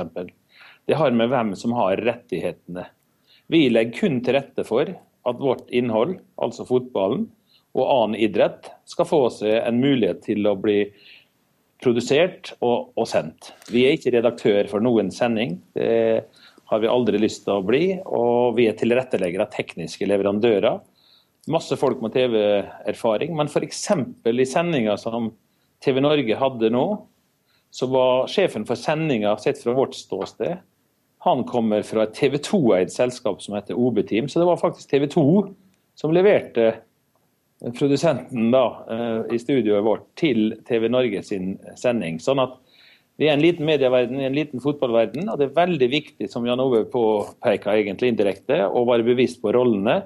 Det 0.88 0.96
har 0.96 1.16
med 1.16 1.32
hvem 1.32 1.52
som 1.58 1.74
har 1.76 2.00
rettighetene. 2.00 2.86
Vi 3.52 3.66
legger 3.68 3.98
kun 3.98 4.20
til 4.24 4.38
rette 4.38 4.64
for 4.64 4.88
at 5.24 5.40
vårt 5.40 5.68
innhold, 5.74 6.18
altså 6.40 6.64
fotballen, 6.68 7.26
og 7.74 7.90
annen 7.90 8.20
idrett, 8.22 8.70
skal 8.86 9.08
få 9.08 9.20
seg 9.34 9.56
en 9.58 9.80
mulighet 9.82 10.22
til 10.28 10.46
å 10.46 10.54
bli 10.58 10.78
produsert 11.82 12.54
og, 12.60 12.94
og 12.96 13.06
sendt. 13.10 13.52
Vi 13.72 13.84
er 13.84 13.96
ikke 13.96 14.14
redaktør 14.14 14.68
for 14.70 14.84
noen 14.84 15.10
sending. 15.14 15.58
Det 15.76 16.24
har 16.70 16.82
vi 16.82 16.90
aldri 16.90 17.20
lyst 17.20 17.44
til 17.44 17.58
å 17.58 17.64
bli. 17.66 17.86
Og 18.04 18.54
vi 18.58 18.68
er 18.70 18.78
tilretteleggere 18.78 19.46
av 19.48 19.54
tekniske 19.54 20.08
leverandører. 20.08 20.78
Masse 21.52 21.76
folk 21.76 22.00
med 22.00 22.14
TV-erfaring. 22.14 23.34
Men 23.36 23.50
f.eks. 23.50 23.82
i 23.90 24.46
sendinga 24.48 24.96
som 25.00 25.32
TV 25.84 26.00
Norge 26.00 26.38
hadde 26.40 26.70
nå, 26.72 26.86
så 27.74 27.90
var 27.90 28.30
sjefen 28.30 28.64
for 28.68 28.78
sendinga, 28.78 29.34
sett 29.42 29.58
fra 29.60 29.74
vårt 29.74 29.96
ståsted, 29.98 30.62
han 31.24 31.40
kommer 31.48 31.82
fra 31.82 32.04
et 32.04 32.12
TV 32.14 32.36
2-eid 32.36 32.90
selskap 32.92 33.40
som 33.40 33.54
heter 33.56 33.78
OB-Team. 33.80 34.28
Så 34.28 34.42
det 34.42 34.46
var 34.46 34.60
faktisk 34.60 34.90
TV 34.90 35.06
2 35.08 35.22
som 35.96 36.12
leverte 36.12 36.66
produsenten 37.72 38.50
da, 38.52 38.64
i 39.32 39.38
studioet 39.40 39.84
vårt 39.86 40.04
til 40.20 40.52
TV 40.68 40.88
Norge 40.92 41.22
sin 41.24 41.54
sending. 41.80 42.18
Sånn 42.20 42.42
at 42.42 42.58
vi 43.20 43.28
er 43.28 43.36
en 43.36 43.44
liten 43.44 43.66
medieverden, 43.66 44.18
en 44.20 44.34
liten 44.34 44.62
fotballverden, 44.62 45.28
og 45.30 45.38
det 45.38 45.46
er 45.46 45.58
veldig 45.60 45.88
viktig, 45.92 46.28
som 46.30 46.46
Jan 46.48 46.62
Ove 46.62 46.82
påpeker 46.90 47.76
egentlig 47.76 48.10
indirekte, 48.10 48.64
å 48.66 48.82
være 48.88 49.06
bevisst 49.06 49.38
på 49.42 49.52
rollene. 49.54 50.00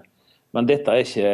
Men 0.56 0.68
dette 0.68 0.92
er 0.92 1.04
ikke 1.04 1.32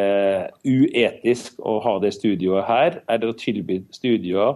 uetisk 0.67 1.59
å 1.63 1.77
ha 1.83 1.97
det 2.03 2.13
studioet 2.15 2.67
her, 2.67 3.01
eller 3.11 3.31
å 3.31 3.37
tilby 3.39 3.81
studioer 3.95 4.55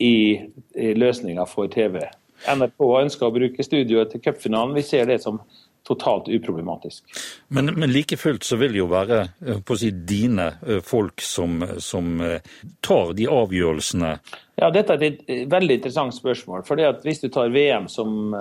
i, 0.00 0.44
i 0.76 0.92
løsninger 0.96 1.48
for 1.48 1.72
TV. 1.72 2.02
NRK 2.48 2.84
ønsker 3.00 3.26
å 3.28 3.34
bruke 3.34 3.64
studioet 3.64 4.12
til 4.12 4.22
cupfinalen. 4.22 4.76
Vi 4.76 4.84
ser 4.86 5.08
det 5.08 5.18
som 5.24 5.40
totalt 5.88 6.28
uproblematisk. 6.28 7.04
Men, 7.48 7.72
men 7.74 7.92
like 7.92 8.16
fullt 8.16 8.44
så 8.44 8.58
vil 8.60 8.74
det 8.74 8.82
jo 8.82 8.88
være 8.90 9.20
eh, 9.24 9.60
på 9.64 9.74
å 9.74 9.80
si, 9.80 9.90
dine 9.90 10.50
eh, 10.66 10.82
folk 10.84 11.24
som, 11.24 11.62
som 11.80 12.20
eh, 12.24 12.44
tar 12.84 13.14
de 13.16 13.28
avgjørelsene? 13.32 14.12
Ja, 14.60 14.68
Dette 14.74 14.98
er 14.98 15.04
et 15.06 15.48
veldig 15.48 15.78
interessant 15.78 16.16
spørsmål. 16.16 16.64
fordi 16.68 16.84
at 16.88 17.04
Hvis 17.06 17.22
du 17.22 17.28
tar 17.32 17.52
VM 17.54 17.86
som 17.88 18.34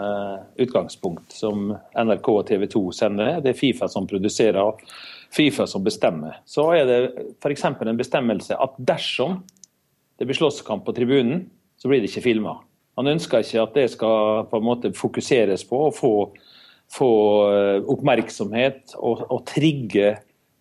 utgangspunkt, 0.57 1.29
som 1.29 1.69
NRK 1.93 2.29
og 2.33 2.47
TV 2.47 2.65
2 2.73 2.81
sender, 2.97 3.37
det 3.45 3.53
er 3.53 3.59
Fifa 3.59 3.87
som 3.91 4.07
produserer 4.09 4.57
og 4.63 4.81
Fifa 5.29 5.67
som 5.69 5.85
bestemmer, 5.85 6.39
så 6.49 6.71
er 6.73 6.89
det 6.89 6.99
f.eks. 7.37 7.67
en 7.69 7.99
bestemmelse 7.99 8.57
at 8.57 8.79
dersom 8.81 9.43
det 10.17 10.25
blir 10.25 10.39
slåsskamp 10.39 10.87
på 10.87 10.95
tribunen, 10.97 11.45
så 11.77 11.91
blir 11.91 12.01
det 12.01 12.09
ikke 12.09 12.25
filma. 12.31 12.57
Man 12.97 13.11
ønsker 13.13 13.45
ikke 13.45 13.61
at 13.61 13.75
det 13.77 13.89
skal 13.93 14.47
på 14.49 14.57
en 14.57 14.65
måte 14.65 14.93
fokuseres 14.97 15.67
på 15.69 15.83
og 15.91 15.93
få 15.93 16.13
få 16.93 17.11
eh, 17.51 17.79
oppmerksomhet 17.91 18.95
og, 18.97 19.25
og, 19.27 19.41
trigge 19.49 20.15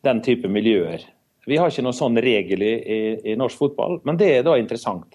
den 0.06 0.22
type 0.24 0.50
miljøer. 0.50 1.04
Vi 1.46 1.58
har 1.60 1.70
ikke 1.70 1.84
noen 1.86 1.96
sånn 1.96 2.18
regel 2.22 2.62
i, 2.66 2.74
i, 3.22 3.34
norsk 3.38 3.60
fotball, 3.60 4.00
men 4.06 4.18
det 4.18 4.32
er 4.34 4.46
da 4.46 4.56
interessant. 4.58 5.14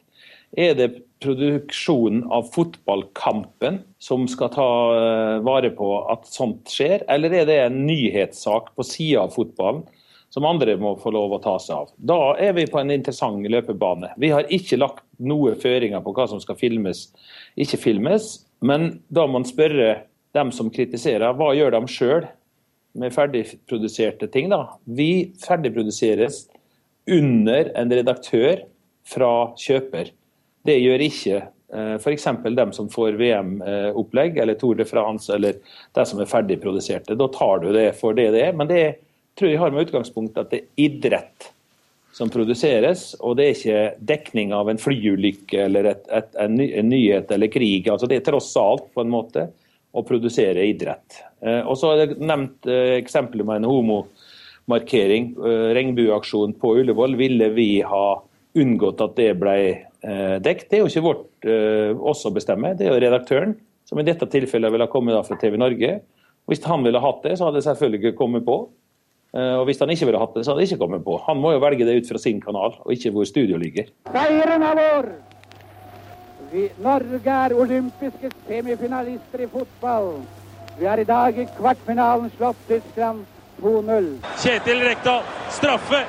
Er 0.55 0.75
det 0.79 0.89
produksjonen 1.23 2.25
av 2.33 2.49
fotballkampen 2.51 3.81
som 4.01 4.25
skal 4.31 4.51
ta 4.51 4.67
uh, 4.91 5.39
vare 5.45 5.71
på 5.75 5.89
at 6.11 6.27
sånt 6.27 6.71
skjer, 6.71 7.05
eller 7.11 7.35
er 7.35 7.47
det 7.47 7.57
en 7.65 7.81
nyhetssak 7.87 8.71
på 8.75 8.85
sida 8.87 9.25
av 9.25 9.35
fotballen 9.35 9.83
som 10.31 10.47
andre 10.47 10.77
må 10.79 10.95
få 10.99 11.11
lov 11.13 11.35
å 11.35 11.41
ta 11.43 11.57
seg 11.59 11.83
av? 11.83 11.91
Da 11.99 12.19
er 12.39 12.55
vi 12.57 12.67
på 12.71 12.79
en 12.79 12.91
interessant 12.95 13.47
løpebane. 13.51 14.13
Vi 14.19 14.31
har 14.31 14.47
ikke 14.51 14.79
lagt 14.79 15.03
noe 15.19 15.53
føringer 15.59 16.03
på 16.03 16.15
hva 16.15 16.27
som 16.31 16.41
skal 16.43 16.59
filmes, 16.59 17.09
ikke 17.59 17.79
filmes, 17.91 18.33
men 18.63 19.01
da 19.11 19.27
må 19.27 19.39
man 19.39 19.47
spørre 19.47 20.01
dem 20.35 20.51
som 20.55 20.71
kritiserer, 20.71 21.33
hva 21.35 21.51
gjør 21.55 21.75
de 21.75 21.81
sjøl 21.91 22.27
med 23.00 23.13
ferdigproduserte 23.15 24.29
ting? 24.31 24.50
da? 24.51 24.65
Vi 24.83 25.31
ferdigproduseres 25.43 26.45
under 27.11 27.71
en 27.77 27.93
redaktør 27.93 28.63
fra 29.07 29.31
kjøper. 29.59 30.11
Det 30.67 30.77
gjør 30.77 31.05
ikke 31.07 31.38
eh, 31.41 31.95
f.eks. 31.97 32.27
dem 32.57 32.73
som 32.75 32.89
får 32.91 33.17
VM-opplegg 33.19 34.38
eller 34.41 34.59
Tour 34.59 34.77
de 34.79 34.85
France 34.88 35.31
eller 35.33 35.57
de 35.95 36.05
som 36.07 36.21
er 36.21 36.29
ferdigproduserte. 36.29 37.17
Da 37.17 37.31
tar 37.33 37.63
du 37.63 37.71
det 37.75 37.89
for 38.00 38.17
det 38.17 38.29
det 38.35 38.45
er. 38.50 38.53
Men 38.57 38.69
det 38.71 38.83
tror 39.39 39.51
jeg 39.51 39.61
har 39.61 39.73
med 39.73 39.89
utgangspunkt 39.89 40.38
at 40.38 40.53
det 40.53 40.61
er 40.61 40.85
idrett 40.88 41.51
som 42.11 42.29
produseres, 42.29 43.13
og 43.23 43.38
det 43.39 43.45
er 43.45 43.53
ikke 43.55 43.83
dekning 44.03 44.51
av 44.51 44.67
en 44.69 44.79
flyulykke 44.81 45.61
eller 45.63 45.93
et, 45.93 46.01
et, 46.11 46.33
en, 46.43 46.57
nyhet 46.89 47.31
eller 47.31 47.47
krig. 47.47 47.88
altså 47.88 48.09
Det 48.09 48.19
er 48.19 48.25
tross 48.27 48.51
alt 48.59 48.89
på 48.91 49.05
en 49.05 49.13
måte 49.13 49.47
å 49.91 50.03
produsere 50.07 50.65
idrett. 50.69 51.21
Eh, 51.43 51.62
og 51.62 51.77
så 51.79 51.93
er 51.93 52.01
det 52.01 52.19
nevnt 52.24 52.67
eh, 52.69 52.98
eksempelet 53.00 53.48
med 53.48 53.62
en 53.62 53.69
homomarkering. 53.71 55.31
Regnbueaksjonen 55.36 55.75
regnbueaksjon 55.77 56.55
på 56.62 56.75
Ullevål. 56.81 57.17
Ville 57.19 57.51
vi 57.55 57.69
ha 57.86 58.05
unngått 58.57 59.03
at 59.03 59.17
det 59.19 59.31
ble 59.39 59.57
dekt? 60.41 60.69
Det 60.71 60.79
er 60.79 60.81
jo 60.81 60.89
ikke 60.89 61.05
vårt 61.05 61.45
også 61.45 62.31
å 62.31 62.33
bestemme, 62.33 62.71
det 62.74 62.88
er 62.88 62.95
jo 62.95 63.01
redaktøren, 63.03 63.53
som 63.86 64.00
i 64.01 64.05
dette 64.05 64.25
tilfellet 64.33 64.74
ville 64.74 64.88
ha 64.88 64.91
kommet 64.91 65.27
fra 65.27 65.38
TV 65.39 65.60
Norge. 65.62 65.91
Hvis 66.50 66.63
han 66.65 66.83
ville 66.83 67.00
hatt 67.00 67.21
det, 67.24 67.36
så 67.38 67.48
hadde 67.48 67.62
det 67.62 67.67
selvfølgelig 67.67 68.15
kommet 68.17 68.43
på. 68.48 68.57
Og 69.38 69.63
hvis 69.69 69.79
han 69.79 69.93
ikke 69.93 70.10
ville 70.10 70.19
hatt 70.19 70.33
det, 70.36 70.43
så 70.43 70.51
hadde 70.51 70.65
det 70.65 70.71
ikke 70.71 70.81
kommet 70.81 71.05
på. 71.05 71.19
Han 71.29 71.39
må 71.39 71.53
jo 71.53 71.62
velge 71.63 71.88
det 71.88 72.00
ut 72.01 72.12
fra 72.12 72.19
sin 72.19 72.41
kanal, 72.43 72.75
og 72.81 72.95
ikke 72.98 73.13
hvor 73.15 73.29
studio 73.29 73.62
ligger. 73.62 73.93
Seieren 74.10 74.65
er 74.67 74.81
vår! 74.81 75.13
Vi, 76.51 76.65
Norge 76.84 77.31
er 77.31 77.53
olympiske 77.55 78.29
semifinalister 78.48 79.39
i 79.39 79.48
fotball. 79.48 80.17
Vi 80.79 80.86
har 80.86 81.00
i 81.00 81.05
dag 81.08 81.38
i 81.39 81.46
kvartfinalen 81.58 82.31
slått 82.36 82.67
Tyskland 82.67 83.25
2-0. 83.62 84.10
Kjetil 84.41 84.84
Rekdal, 84.84 85.24
straffe. 85.50 86.01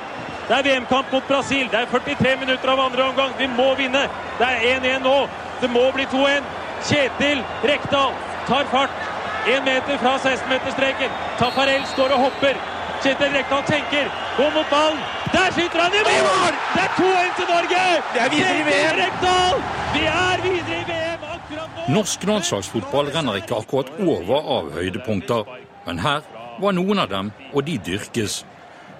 Det 0.49 0.57
er 0.57 0.67
VM-kamp 0.67 1.15
mot 1.15 1.23
Brasil. 1.27 1.69
Det 1.71 1.79
er 1.79 1.87
43 1.93 2.35
minutter 2.43 2.73
av 2.73 2.83
andre 2.89 3.07
omgang. 3.07 3.31
Vi 3.39 3.47
må 3.55 3.69
vinne. 3.79 4.03
Det 4.39 4.51
er 4.51 4.67
1-1 4.73 5.07
nå. 5.07 5.15
Det 5.61 5.71
må 5.71 5.87
bli 5.95 6.09
2-1. 6.11 6.51
Kjetil 6.91 7.43
Rekdal 7.63 8.11
tar 8.51 8.67
fart. 8.75 9.01
Én 9.47 9.63
meter 9.63 9.97
fra 10.03 10.17
16-meterstreken. 10.17 11.19
Tafarel 11.39 11.87
står 11.95 12.17
og 12.17 12.27
hopper. 12.27 12.59
Kjetil 13.03 13.31
Rekdal 13.39 13.63
tenker. 13.71 14.11
Gå 14.37 14.51
mot 14.57 14.67
ballen. 14.71 15.22
Der 15.33 15.51
skyter 15.51 15.79
han 15.81 15.93
i 15.93 16.01
mål! 16.05 16.53
Det 16.75 16.81
er 16.85 16.91
2-1 16.97 17.35
til 17.37 17.47
Norge! 17.49 17.81
Det 18.13 18.21
er 18.21 18.29
videre 18.33 18.59
i 18.59 18.65
VM! 18.69 19.63
Vi 19.95 20.03
er 20.05 20.43
videre 20.43 20.79
i 20.81 20.85
VM 20.89 21.23
akkurat 21.35 21.69
nå! 21.77 21.93
Norsk 21.95 22.27
landslagsfotball 22.29 23.09
renner 23.15 23.39
ikke 23.41 23.57
akkurat 23.57 23.89
over 23.99 24.49
av 24.57 24.69
høydepunkter. 24.77 25.49
Men 25.87 25.99
her 26.05 26.21
var 26.61 26.77
noen 26.77 27.01
av 27.01 27.09
dem, 27.09 27.31
og 27.53 27.65
de 27.67 27.79
dyrkes. 27.85 28.43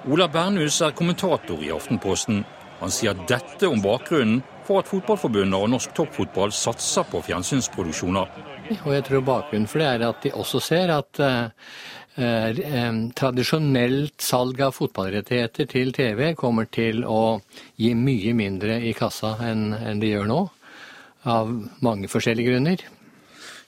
Ola 0.09 0.27
Bernhus 0.27 0.81
er 0.81 0.97
kommentator 0.97 1.61
i 1.63 1.71
Aftenposten. 1.71 2.43
Han 2.81 2.91
sier 2.91 3.15
dette 3.29 3.69
om 3.69 3.81
bakgrunnen 3.83 4.41
for 4.67 4.81
at 4.81 4.89
Fotballforbundet 4.89 5.59
og 5.59 5.69
norsk 5.71 5.93
toppfotball 5.95 6.51
satser 6.55 7.05
på 7.11 7.21
fjernsynsproduksjoner. 7.29 8.41
Og 8.83 8.91
jeg 8.95 9.05
tror 9.05 9.23
bakgrunnen 9.27 9.69
for 9.69 9.83
det 9.83 9.89
er 9.91 10.07
at 10.07 10.23
de 10.25 10.31
også 10.39 10.59
ser 10.63 10.91
at 10.95 11.21
uh, 11.21 11.53
Eh, 12.02 12.02
tradisjonelt 12.13 14.21
salg 14.21 14.59
av 14.61 14.75
fotballrettigheter 14.77 15.65
til 15.71 15.89
TV 15.95 16.35
kommer 16.37 16.67
til 16.69 17.01
å 17.09 17.39
gi 17.81 17.95
mye 17.97 18.35
mindre 18.37 18.75
i 18.85 18.91
kassa 18.93 19.31
enn, 19.41 19.71
det 19.97 20.11
gjør 20.11 20.29
nå. 20.29 20.41
Av 21.23 21.49
mange 21.81 22.11
forskjellige 22.11 22.51
grunner. 22.51 22.83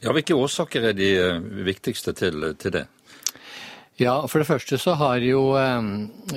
Ja, 0.04 0.12
Hvilke 0.14 0.38
årsaker 0.38 0.92
er 0.92 0.98
de 0.98 1.08
eh, 1.18 1.40
viktigste 1.66 2.14
til, 2.14 2.52
til 2.60 2.76
det? 2.76 2.84
Ja, 3.96 4.28
For 4.28 4.44
det 4.44 4.50
første 4.50 4.76
så 4.78 4.98
har 5.00 5.24
jo 5.24 5.56
eh, 5.56 5.88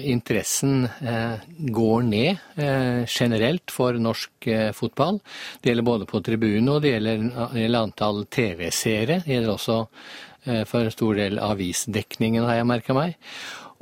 interessen 0.07 0.87
eh, 1.03 1.43
går 1.75 2.07
ned 2.07 2.39
eh, 2.55 3.03
generelt 3.11 3.75
for 3.75 3.99
norsk 3.99 4.47
eh, 4.47 4.71
fotball. 4.73 5.19
Det 5.59 5.73
gjelder 5.73 5.89
både 5.91 6.07
på 6.07 6.23
tribunen 6.23 6.71
og 6.77 6.87
det 6.87 6.95
gjelder, 6.95 7.27
det 7.53 7.67
gjelder 7.67 7.91
antall 7.91 8.25
TV-seere. 8.31 9.21
Det 9.27 9.35
gjelder 9.35 9.57
også 9.57 9.83
Eh, 9.83 10.28
for 10.67 10.87
en 10.87 10.93
stor 10.95 11.19
del 11.19 11.39
av 11.39 11.57
avisdekningen, 11.57 12.45
har 12.47 12.61
jeg 12.61 12.69
merka 12.71 12.95
meg. 12.97 13.17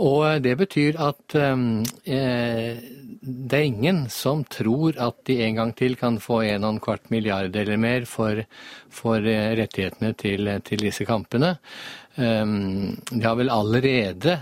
Og 0.03 0.27
eh, 0.29 0.41
det 0.45 0.55
betyr 0.61 0.99
at 1.01 1.37
eh, 1.41 2.81
det 3.27 3.59
er 3.59 3.67
ingen 3.67 4.05
som 4.13 4.45
tror 4.53 4.99
at 5.03 5.23
de 5.27 5.39
en 5.47 5.61
gang 5.61 5.73
til 5.77 5.97
kan 5.99 6.21
få 6.23 6.43
en 6.47 6.67
og 6.67 6.77
en 6.77 6.83
kvart 6.85 7.11
milliard 7.11 7.57
eller 7.57 7.81
mer 7.81 8.07
for, 8.07 8.43
for 8.93 9.25
rettighetene 9.25 10.13
til, 10.15 10.51
til, 10.63 10.85
disse 10.87 11.07
kampene. 11.09 11.57
de 12.17 13.23
har 13.25 13.35
vel 13.37 13.51
allerede 13.51 14.39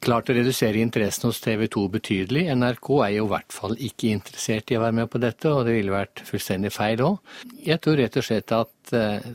klart 0.00 0.30
å 0.30 0.36
redusere 0.36 0.80
interessen 0.80 1.28
hos 1.28 1.40
TV 1.44 1.66
2 1.72 1.84
betydelig. 1.92 2.46
NRK 2.56 2.90
er 3.04 3.12
jo 3.18 3.26
i 3.26 3.32
hvert 3.34 3.52
fall 3.52 3.76
ikke 3.76 4.12
interessert 4.14 4.72
i 4.72 4.78
å 4.78 4.82
være 4.84 4.98
med 5.00 5.10
på 5.12 5.20
dette, 5.22 5.50
og 5.52 5.66
det 5.68 5.76
ville 5.76 5.92
vært 5.94 6.24
fullstendig 6.28 6.72
feil 6.74 7.04
òg. 7.04 7.34
Jeg 7.66 7.82
tror 7.84 8.00
rett 8.00 8.18
og 8.20 8.26
slett 8.26 8.54
at, 8.56 8.74
eh, 8.96 9.28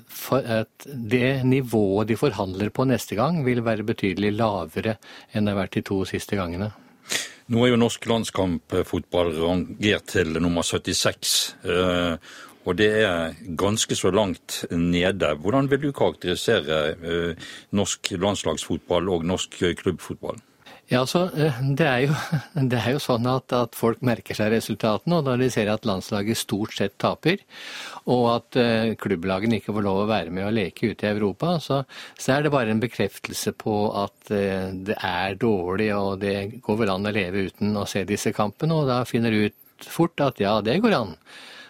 at, 0.50 0.89
det 0.89 1.44
nivået 1.46 2.10
de 2.10 2.18
forhandler 2.20 2.74
på 2.74 2.88
neste 2.89 3.18
gang, 3.20 3.44
vil 3.46 3.62
være 3.65 3.86
betydelig 3.86 4.34
lavere 4.39 4.98
enn 5.34 5.46
det 5.46 5.53
har 5.53 5.62
vært 5.63 5.77
de 5.77 5.86
to 5.91 6.01
siste 6.10 6.39
gangene. 6.39 6.72
Nå 7.50 7.63
er 7.65 7.72
jo 7.72 7.79
norsk 7.82 8.03
landskampfotball 8.06 9.32
rangert 9.39 10.12
til 10.13 10.38
nummer 10.38 10.62
76. 10.62 11.32
Eh, 12.70 12.72
og 12.72 12.78
det 12.78 12.90
er 13.04 13.34
ganske 13.58 13.96
så 13.96 14.12
langt 14.12 14.66
nede. 14.72 15.36
Hvordan 15.42 15.70
vil 15.70 15.82
du 15.82 15.92
karakterisere 15.92 16.96
eh, 17.02 17.36
norsk 17.72 18.12
landslagsfotball 18.12 19.10
og 19.10 19.26
norsk 19.26 19.58
klubbfotball? 19.82 20.40
Ja, 20.90 21.02
altså, 21.02 21.30
det 21.78 21.86
er 21.86 22.00
jo, 22.08 22.14
det 22.70 22.80
er 22.80 22.96
jo 22.96 23.00
sånn 23.00 23.28
at, 23.30 23.54
at, 23.54 23.76
folk 23.78 24.02
merker 24.02 24.34
seg 24.34 24.50
resultatene, 24.56 25.20
og 25.20 25.28
når 25.28 25.38
de 25.38 25.50
ser 25.54 25.70
at 25.70 25.86
landslaget 25.86 26.38
stort 26.38 26.74
sett 26.74 26.98
taper, 26.98 27.44
og 28.10 28.24
at 28.32 28.58
uh, 28.58 28.96
klubblagene 28.98 29.60
ikke 29.60 29.76
får 29.76 29.86
lov 29.86 30.00
å 30.02 30.08
være 30.10 30.34
med 30.34 30.48
og 30.48 30.56
leke 30.58 30.90
ute 30.90 31.06
i 31.06 31.12
Europa, 31.12 31.60
så, 31.62 31.84
så 32.18 32.34
er 32.34 32.42
det 32.42 32.54
bare 32.56 32.74
en 32.74 32.82
bekreftelse 32.82 33.54
på 33.62 33.76
at 34.02 34.34
uh, 34.34 34.74
det 34.74 34.98
er 34.98 35.38
dårlig, 35.38 35.92
og 35.94 36.24
det 36.26 36.58
går 36.66 36.82
vel 36.82 36.96
an 36.96 37.06
å 37.06 37.14
leve 37.14 37.46
uten 37.52 37.78
å 37.78 37.86
se 37.86 38.02
disse 38.10 38.34
kampene, 38.34 38.82
og 38.82 38.90
da 38.90 39.04
finner 39.06 39.30
du 39.30 39.46
ut 39.46 39.90
fort 39.94 40.26
at 40.26 40.42
ja, 40.42 40.58
det 40.66 40.82
går 40.82 40.98
an 40.98 41.14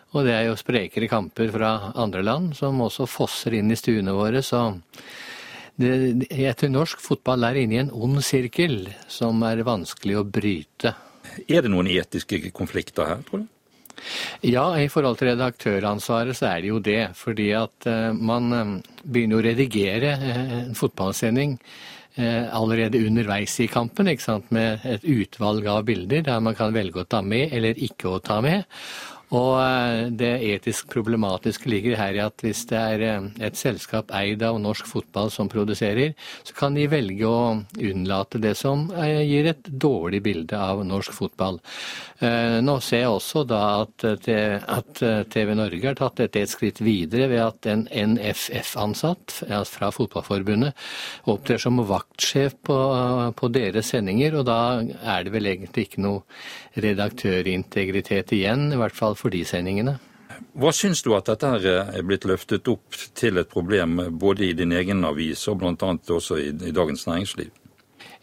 Og 0.09 0.25
det 0.25 0.33
er 0.33 0.47
jo 0.47 0.57
sprekere 0.57 1.09
kamper 1.09 1.51
fra 1.53 1.73
andre 1.99 2.23
land 2.25 2.55
som 2.57 2.81
også 2.81 3.05
fosser 3.09 3.59
inn 3.59 3.69
i 3.69 3.77
stuene 3.77 4.15
våre. 4.17 4.41
Så 4.45 4.63
det, 5.79 5.91
jeg 6.33 6.57
tror 6.57 6.73
norsk 6.73 7.03
fotball 7.03 7.45
er 7.47 7.61
inne 7.61 7.77
i 7.77 7.83
en 7.83 7.93
ond 7.93 8.23
sirkel 8.25 8.89
som 9.11 9.43
er 9.47 9.61
vanskelig 9.67 10.17
å 10.19 10.25
bryte. 10.25 10.95
Er 11.45 11.63
det 11.63 11.71
noen 11.71 11.91
etiske 11.93 12.41
konflikter 12.55 13.07
her, 13.07 13.21
tror 13.27 13.45
du? 13.45 13.47
Ja, 14.47 14.65
i 14.79 14.87
forhold 14.91 15.19
til 15.19 15.33
redaktøransvaret 15.33 16.37
så 16.37 16.49
er 16.53 16.63
det 16.63 16.71
jo 16.71 16.81
det. 16.83 17.01
Fordi 17.19 17.51
at 17.57 17.87
uh, 17.89 18.09
man 18.15 18.51
uh, 18.55 18.75
begynner 19.03 19.39
å 19.39 19.45
redigere 19.45 20.15
uh, 20.17 20.59
en 20.63 20.75
fotballsending 20.77 21.57
allerede 22.19 22.99
underveis 22.99 23.53
i 23.63 23.69
kampen, 23.71 24.09
ikke 24.11 24.23
sant? 24.25 24.49
med 24.51 24.81
et 24.83 25.05
utvalg 25.07 25.63
av 25.71 25.85
bilder 25.87 26.25
der 26.25 26.41
man 26.43 26.57
kan 26.57 26.73
velge 26.75 27.05
å 27.05 27.07
ta 27.07 27.21
med 27.23 27.53
eller 27.55 27.77
ikke 27.79 28.09
å 28.11 28.17
ta 28.19 28.41
med. 28.43 28.65
Og 29.35 29.59
eh, 29.61 30.07
det 30.17 30.31
etisk 30.55 30.89
problematiske 30.89 31.69
ligger 31.69 31.97
her 31.99 32.17
i 32.17 32.21
at 32.23 32.41
hvis 32.41 32.63
det 32.71 32.79
er 32.79 33.03
eh, 33.05 33.27
et 33.45 33.57
selskap 33.59 34.09
eid 34.17 34.41
av 34.45 34.57
norsk 34.61 34.89
fotball 34.89 35.29
som 35.33 35.51
produserer, 35.51 36.15
så 36.47 36.55
kan 36.57 36.77
de 36.77 36.87
velge 36.89 37.29
å 37.29 37.59
unnlate 37.77 38.41
det 38.41 38.55
som 38.57 38.87
eh, 38.97 39.21
gir 39.29 39.51
et 39.51 39.69
dårlig 39.69 40.23
bilde 40.25 40.57
av 40.57 40.81
norsk 40.85 41.13
fotball. 41.13 41.59
Nå 42.19 42.73
ser 42.83 43.05
jeg 43.05 43.11
også 43.13 43.45
da 43.47 43.59
at, 43.79 44.03
TV 45.31 45.53
Norge 45.55 45.85
har 45.85 45.95
tatt 45.95 46.17
dette 46.19 46.41
et 46.41 46.51
skritt 46.51 46.81
videre 46.83 47.29
ved 47.31 47.39
at 47.39 47.69
en 47.71 47.85
NFF-ansatt 47.87 49.37
fra 49.69 49.87
Fotballforbundet 49.95 50.75
opptrer 51.31 51.61
som 51.63 51.79
vaktsjef 51.87 52.57
på, 52.67 52.77
på 53.39 53.51
deres 53.55 53.93
sendinger, 53.93 54.35
og 54.35 54.49
da 54.49 54.59
er 54.83 55.23
det 55.23 55.33
vel 55.37 55.47
egentlig 55.53 55.87
ikke 55.87 56.03
noe 56.03 56.25
redaktørintegritet 56.83 58.35
igjen, 58.35 58.67
i 58.73 58.81
hvert 58.81 58.97
fall 58.99 59.15
for 59.19 59.33
de 59.33 59.43
sendingene. 59.47 59.97
Hva 60.59 60.71
syns 60.75 61.01
du 61.03 61.11
at 61.17 61.27
dette 61.29 61.49
er 61.67 62.05
blitt 62.07 62.27
løftet 62.27 62.67
opp 62.71 62.95
til 63.17 63.41
et 63.41 63.49
problem 63.51 63.99
både 64.19 64.49
i 64.49 64.53
din 64.57 64.71
egen 64.75 65.03
avis 65.07 65.45
og 65.51 65.59
bl.a. 65.61 65.73
også 66.15 66.39
i, 66.39 66.51
i 66.69 66.75
Dagens 66.75 67.05
Næringsliv? 67.09 67.51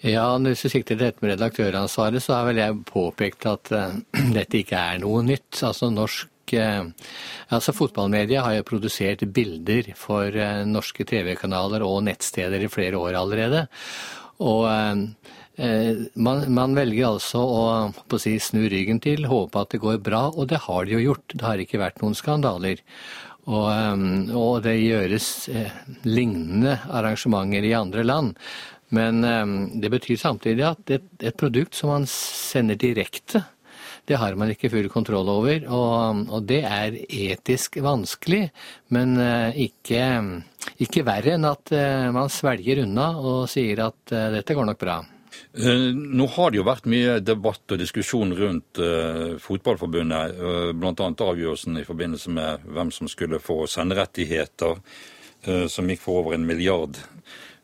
Ja, 0.05 0.37
Hvis 0.39 0.63
du 0.63 0.69
sikter 0.69 0.95
til 0.95 1.05
dette 1.05 1.25
med 1.25 1.35
redaktøransvaret, 1.35 2.23
så 2.23 2.37
har 2.37 2.49
vel 2.51 2.61
jeg 2.61 2.81
påpekt 2.89 3.47
at 3.49 3.73
uh, 3.73 3.97
dette 4.37 4.61
ikke 4.61 4.81
er 4.81 5.01
noe 5.03 5.23
nytt. 5.25 5.63
Altså 5.65 5.91
norsk 5.93 6.55
uh, 6.57 6.89
altså 7.49 7.75
Fotballmedia 7.77 8.45
har 8.45 8.59
jo 8.59 8.67
produsert 8.69 9.25
bilder 9.35 9.93
for 9.99 10.29
uh, 10.29 10.65
norske 10.69 11.09
TV-kanaler 11.09 11.85
og 11.85 12.05
nettsteder 12.09 12.65
i 12.65 12.73
flere 12.73 13.01
år 13.01 13.19
allerede. 13.23 13.67
Og 14.45 14.69
Eh, 14.69 14.97
man, 15.57 16.43
man, 16.53 16.75
velger 16.77 17.09
altså 17.09 17.41
å, 17.41 17.63
å 17.89 18.19
si, 18.21 18.35
snu 18.43 18.67
ryggen 18.69 19.01
til, 19.01 19.25
håpe 19.31 19.63
at 19.63 19.73
det 19.73 19.81
går 19.81 20.03
bra, 20.05 20.27
og 20.29 20.51
det 20.53 20.61
har 20.67 20.85
de 20.85 20.97
jo 20.97 21.03
gjort. 21.09 21.33
Det 21.33 21.47
har 21.47 21.63
ikke 21.63 21.81
vært 21.81 22.03
noen 22.03 22.17
skandaler. 22.19 22.83
Og, 23.47 23.67
eh, 23.71 24.37
og 24.37 24.63
det 24.67 24.77
gjøres 24.83 25.27
eh, 25.55 25.83
lignende 26.05 26.79
arrangementer 26.91 27.65
i 27.65 27.77
andre 27.79 28.05
land. 28.07 28.41
Men 28.95 29.25
det 29.83 29.89
betyr 29.91 30.15
samtidig 30.21 30.63
at 30.63 30.91
et, 30.95 31.07
et 31.19 31.35
produkt 31.35 31.75
som 31.75 31.91
man 31.91 32.05
sender 32.07 32.79
direkte, 32.79 33.41
det 34.07 34.21
har 34.23 34.37
man 34.39 34.53
ikke 34.53 34.71
full 34.71 34.87
kontroll 34.93 35.27
over. 35.33 35.65
Og, 35.67 36.21
og 36.31 36.47
det 36.47 36.61
er 36.63 36.95
etisk 37.03 37.81
vanskelig, 37.83 38.45
men 38.95 39.19
ikke, 39.59 40.05
ikke 40.87 41.03
verre 41.09 41.35
enn 41.35 41.51
at 41.51 41.75
man 42.15 42.31
svelger 42.31 42.85
unna 42.85 43.09
og 43.19 43.51
sier 43.51 43.89
at 43.89 44.15
dette 44.39 44.55
går 44.55 44.71
nok 44.71 44.83
bra. 44.87 45.01
Eh, 45.57 45.89
nå 45.95 46.27
har 46.37 46.53
det 46.53 46.61
jo 46.61 46.67
vært 46.67 46.89
mye 46.91 47.19
debatt 47.25 47.73
og 47.73 47.81
diskusjon 47.81 48.35
rundt 48.37 48.81
uh, 48.83 49.37
Fotballforbundet, 49.41 50.37
uh, 50.37 50.71
bl.a. 50.77 50.93
avgjørelsen 50.95 51.81
i 51.81 51.85
forbindelse 51.87 52.33
med 52.37 52.67
hvem 52.77 52.93
som 52.95 53.11
skulle 53.11 53.41
få 53.43 53.65
senderettigheter, 53.71 54.81
som 55.71 55.87
gikk 55.87 56.01
for 56.03 56.25
over 56.25 56.35
en 56.35 56.47
milliard. 56.49 56.97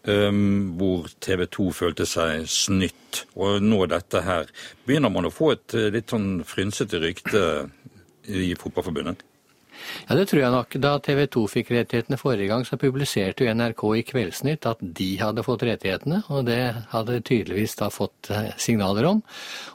Hvor 0.07 1.09
TV 1.25 1.41
2 1.51 1.65
følte 1.75 2.05
seg 2.07 2.45
snytt. 2.47 3.25
Og 3.35 3.65
nå 3.65 3.81
dette 3.91 4.23
her. 4.23 4.53
Begynner 4.87 5.11
man 5.11 5.27
å 5.27 5.33
få 5.35 5.49
et 5.57 5.75
litt 5.91 6.15
sånn 6.15 6.45
frynsete 6.47 7.01
rykte 7.03 7.43
i 8.31 8.53
Fotballforbundet? 8.61 9.25
Ja, 10.09 10.17
det 10.19 10.29
tror 10.31 10.43
jeg 10.43 10.55
nok. 10.55 10.77
Da 10.83 10.95
TV 11.03 11.25
2 11.33 11.45
fikk 11.51 11.73
rettighetene 11.75 12.19
forrige 12.21 12.51
gang, 12.51 12.65
så 12.69 12.79
publiserte 12.81 13.47
jo 13.47 13.55
NRK 13.55 13.85
i 13.99 14.05
Kveldsnytt 14.09 14.69
at 14.71 14.83
de 14.83 15.09
hadde 15.21 15.45
fått 15.47 15.65
rettighetene, 15.69 16.23
og 16.33 16.47
det 16.49 16.61
hadde 16.93 17.21
tydeligvis 17.21 17.77
da 17.81 17.91
fått 17.93 18.33
eh, 18.33 18.53
signaler 18.61 19.09
om. 19.13 19.23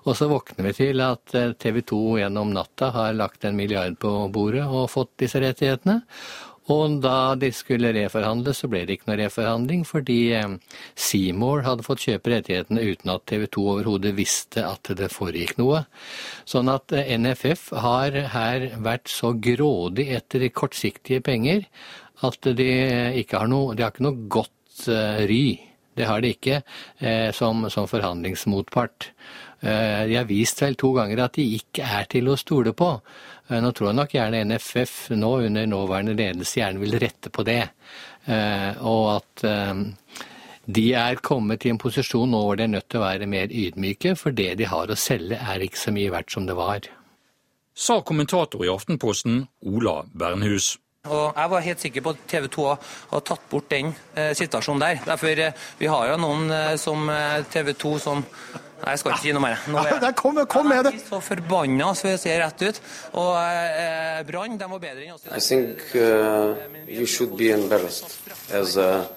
Og 0.06 0.18
så 0.18 0.30
våkner 0.32 0.70
vi 0.70 0.76
til 0.82 1.04
at 1.06 1.38
eh, 1.38 1.54
TV 1.60 1.82
2 1.94 2.02
gjennom 2.22 2.54
natta 2.56 2.92
har 2.96 3.18
lagt 3.18 3.48
en 3.48 3.58
milliard 3.58 3.98
på 4.02 4.14
bordet 4.34 4.66
og 4.68 4.90
fått 4.94 5.16
disse 5.24 5.42
rettighetene. 5.44 6.02
Og 6.74 6.98
da 7.04 7.36
de 7.40 7.50
skulle 7.56 7.94
reforhandle, 7.96 8.54
så 8.56 8.68
ble 8.72 8.84
det 8.88 8.98
ikke 8.98 9.12
noe 9.12 9.20
reforhandling, 9.22 9.86
fordi 9.88 10.18
eh, 10.36 10.56
Seymour 11.00 11.64
hadde 11.68 11.86
fått 11.88 12.04
kjøpe 12.08 12.34
rettighetene 12.34 12.84
uten 12.84 13.14
at 13.14 13.24
TV 13.30 13.46
2 13.56 13.68
overhodet 13.76 14.16
visste 14.18 14.66
at 14.68 14.92
det 15.00 15.12
foregikk 15.14 15.56
noe. 15.62 15.86
Sånn 16.50 16.72
at 16.74 16.92
eh, 16.96 17.14
NFF 17.16 17.72
har 17.86 18.20
her 18.34 18.68
vært 18.84 19.08
så 19.12 19.32
grådig 19.34 20.10
etter 20.18 20.50
kortsiktige 20.52 21.24
penger 21.24 21.64
at 22.26 22.52
de 22.58 22.70
ikke 23.22 23.44
har 23.44 23.50
noe, 23.52 23.76
de 23.78 23.86
har 23.86 23.94
ikke 23.94 24.08
noe 24.08 24.28
godt 24.32 24.88
ry. 25.30 25.67
Det 25.98 26.08
har 26.08 26.22
de 26.24 26.34
ikke 26.36 26.62
uh, 26.62 27.30
som, 27.36 27.66
som 27.74 27.90
forhandlingsmotpart. 27.90 29.12
Uh, 29.64 30.06
de 30.06 30.20
har 30.20 30.30
vist 30.30 30.62
vel 30.62 30.78
to 30.78 30.94
ganger 30.96 31.26
at 31.26 31.40
de 31.40 31.48
ikke 31.58 31.86
er 31.86 32.06
til 32.12 32.30
å 32.30 32.38
stole 32.40 32.76
på. 32.78 32.94
Eh, 33.48 33.62
nå 33.64 33.72
tror 33.72 33.92
jeg 33.92 33.98
nok 33.98 34.16
gjerne 34.16 34.44
NFF 34.50 34.96
nå 35.16 35.32
under 35.48 35.68
nåværende 35.70 36.16
ledelse 36.18 36.60
gjerne 36.60 36.84
vil 36.84 36.98
rette 37.00 37.32
på 37.34 37.46
det. 37.48 37.64
Eh, 38.28 38.82
og 38.84 39.04
at 39.18 39.46
eh, 39.48 39.84
de 40.68 40.88
er 41.00 41.22
kommet 41.24 41.66
i 41.66 41.72
en 41.72 41.80
posisjon 41.80 42.28
nå 42.32 42.44
hvor 42.44 42.60
de 42.60 42.68
er 42.68 42.74
nødt 42.74 42.90
til 42.92 43.00
å 43.00 43.06
være 43.06 43.30
mer 43.32 43.54
ydmyke, 43.54 44.18
for 44.20 44.36
det 44.36 44.58
de 44.60 44.68
har 44.68 44.92
å 44.92 45.00
selge 45.00 45.40
er 45.40 45.64
ikke 45.64 45.80
så 45.80 45.96
mye 45.96 46.12
verdt 46.12 46.36
som 46.36 46.50
det 46.50 46.58
var. 46.60 46.90
Sa 47.78 48.02
kommentator 48.02 48.66
i 48.66 48.74
Aftenposten 48.74 49.46
Ola 49.70 50.02
Bernhus. 50.12 50.76
Og 51.10 51.34
Jeg 51.36 51.50
var 51.50 51.66
helt 51.66 51.82
sikker 51.82 52.06
på 52.06 52.14
at 52.16 52.24
TV 52.28 52.48
2 52.54 52.68
har 52.68 53.26
tatt 53.26 53.50
bort 53.50 53.70
den 53.72 53.92
eh, 54.16 54.34
situasjonen 54.38 54.82
der. 54.84 55.04
Derfor, 55.06 55.28
eh, 55.28 55.68
Vi 55.80 55.90
har 55.92 56.08
jo 56.12 56.18
noen 56.22 56.52
eh, 56.52 56.76
som 56.78 57.10
TV 57.52 57.74
2 57.74 57.98
som 58.00 58.24
Nei, 58.78 58.92
jeg 58.94 59.00
skal 59.02 59.14
ikke 59.16 59.22
si 59.24 59.32
noe 59.34 59.42
mer. 59.42 59.62
Nå 59.74 59.80
er 59.82 59.96
jeg, 60.06 60.16
kom, 60.20 60.38
kom 60.46 60.68
med 60.70 60.84
det. 60.86 60.92
Jeg 60.94 61.02
er 61.02 61.08
så 61.10 61.20
forbanna, 61.26 61.88
så 61.98 62.12
jeg 62.12 62.20
ser 62.22 62.44
rett 62.44 62.62
ut. 62.62 62.82
Og 63.18 63.32
eh, 63.42 64.20
Brann, 64.28 64.58
de 64.60 64.68
var 64.70 64.84
bedre 64.84 65.02
enn 65.02 65.16
oss. 65.16 65.26
I 65.34 65.42
think 65.42 65.82
uh, 65.98 66.54
you 66.86 67.08
should 67.10 67.34
be 67.40 67.50
embarrassed 67.56 68.20
as 68.54 68.78
a, 68.78 69.08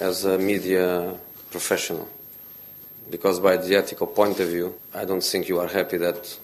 as 0.00 0.26
a 0.28 0.36
media 0.36 1.14
professional. 1.50 2.06
Because 3.10 3.40
by 3.40 3.56
the 3.56 3.76
ethical 3.76 4.06
point 4.06 4.40
of 4.40 4.48
view, 4.48 4.74
I 4.94 5.04
don't 5.04 5.24
think 5.24 5.48
you 5.48 5.60
are 5.60 5.68
happy 5.68 5.96
that 5.98 6.38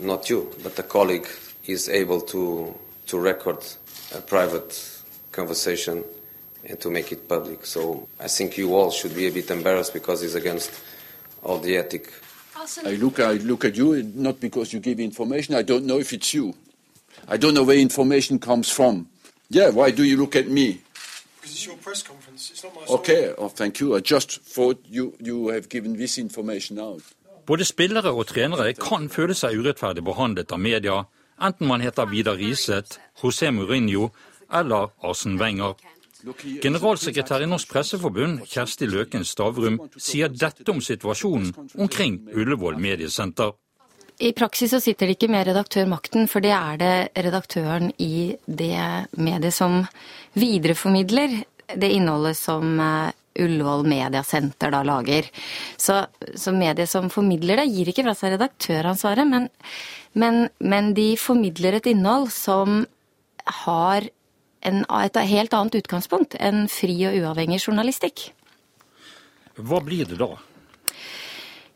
not 0.00 0.30
you, 0.30 0.50
but 0.62 0.78
a 0.78 0.82
colleague 0.82 1.26
is 1.66 1.88
able 1.88 2.20
to, 2.20 2.74
to 3.06 3.18
record 3.18 3.58
a 4.14 4.20
private 4.20 5.02
conversation 5.32 6.04
and 6.64 6.80
to 6.80 6.90
make 6.90 7.12
it 7.12 7.28
public. 7.28 7.66
So 7.66 8.08
I 8.20 8.28
think 8.28 8.56
you 8.56 8.74
all 8.74 8.90
should 8.90 9.14
be 9.14 9.26
a 9.26 9.30
bit 9.30 9.50
embarrassed 9.50 9.92
because 9.92 10.22
it's 10.22 10.34
against 10.34 10.70
all 11.42 11.58
the 11.58 11.76
ethic. 11.76 12.12
I 12.84 12.96
look, 12.96 13.20
I 13.20 13.32
look 13.32 13.64
at 13.64 13.76
you 13.76 14.02
not 14.14 14.40
because 14.40 14.72
you 14.72 14.80
give 14.80 15.00
information. 15.00 15.54
I 15.54 15.62
don't 15.62 15.84
know 15.84 15.98
if 15.98 16.12
it's 16.12 16.32
you. 16.32 16.54
I 17.28 17.36
don't 17.36 17.54
know 17.54 17.64
where 17.64 17.78
information 17.78 18.38
comes 18.38 18.70
from. 18.70 19.08
Yeah, 19.50 19.70
why 19.70 19.90
do 19.90 20.04
you 20.04 20.16
look 20.16 20.36
at 20.36 20.48
me? 20.48 20.80
Because 21.36 21.52
it's 21.52 21.66
your 21.66 21.76
press 21.76 22.02
conference. 22.02 22.50
It's 22.50 22.64
not 22.64 22.74
my 22.74 22.94
Okay, 22.94 23.34
oh, 23.36 23.48
thank 23.48 23.80
you. 23.80 23.94
I 23.96 24.00
just 24.00 24.40
thought 24.40 24.82
you, 24.88 25.14
you 25.20 25.48
have 25.48 25.68
given 25.68 25.96
this 25.96 26.18
information 26.18 26.78
out. 26.78 27.02
Både 27.46 27.64
spillere 27.64 28.10
og 28.10 28.26
trenere 28.26 28.72
kan 28.74 29.10
føle 29.12 29.34
seg 29.36 29.58
urettferdig 29.60 30.04
behandlet 30.04 30.52
av 30.52 30.60
media, 30.60 31.02
enten 31.40 31.68
man 31.68 31.80
heter 31.80 32.06
Vidar 32.06 32.38
Riseth, 32.38 32.98
José 33.22 33.50
Mourinho 33.50 34.10
eller 34.52 34.90
Arsen 35.02 35.38
Wenger. 35.40 35.74
Generalsekretær 36.62 37.42
i 37.44 37.48
Norsk 37.48 37.68
Presseforbund, 37.68 38.46
Kjersti 38.48 38.86
Løken 38.88 39.26
Stavrum, 39.28 39.76
sier 40.00 40.32
dette 40.32 40.70
om 40.72 40.80
situasjonen 40.80 41.52
omkring 41.76 42.22
Ullevål 42.32 42.80
mediesenter. 42.80 43.52
I 44.22 44.30
praksis 44.32 44.70
så 44.70 44.78
sitter 44.80 45.10
det 45.10 45.16
ikke 45.16 45.28
med 45.32 45.48
redaktørmakten, 45.48 46.28
for 46.30 46.40
det 46.40 46.52
er 46.54 46.78
det 46.78 47.24
redaktøren 47.26 47.90
i 47.98 48.36
det 48.46 48.78
mediet 49.18 49.56
som 49.56 49.82
videreformidler 50.38 51.42
det 51.74 51.90
innholdet 51.96 52.38
som 52.38 52.78
eh, 52.80 53.10
Ullevål 53.40 53.86
Mediasenter 53.88 54.72
da 54.74 54.82
lager. 54.86 55.28
Så, 55.76 56.04
så 56.34 56.54
mediet 56.54 56.90
som 56.90 57.10
formidler 57.12 57.62
det, 57.62 57.68
gir 57.72 57.90
ikke 57.90 58.06
fra 58.06 58.16
seg 58.18 58.36
redaktøransvaret, 58.36 59.26
men, 59.28 59.48
men, 60.14 60.46
men 60.60 60.92
de 60.96 61.12
formidler 61.20 61.80
et 61.80 61.90
innhold 61.90 62.30
som 62.34 62.84
har 63.64 64.08
en, 64.64 64.80
et 65.00 65.20
helt 65.34 65.54
annet 65.54 65.78
utgangspunkt 65.82 66.38
enn 66.40 66.66
fri 66.72 66.96
og 67.08 67.18
uavhengig 67.20 67.60
journalistikk. 67.66 68.30
Hva 69.54 69.78
blir 69.84 70.08
det 70.08 70.18
da? 70.18 70.32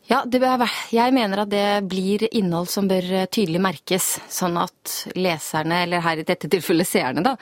Ja, 0.09 0.23
bør, 0.25 0.63
jeg 0.89 1.13
mener 1.13 1.43
at 1.43 1.51
det 1.51 1.83
blir 1.85 2.23
innhold 2.33 2.71
som 2.71 2.87
bør 2.89 3.05
eh, 3.13 3.27
tydelig 3.29 3.59
merkes, 3.61 4.07
sånn 4.33 4.57
at 4.57 4.95
leserne, 5.13 5.83
eller 5.85 6.01
her 6.01 6.23
i 6.23 6.25
dette 6.25 6.49
tilfellet 6.49 6.89
seerne, 6.89 7.21
da, 7.21 7.35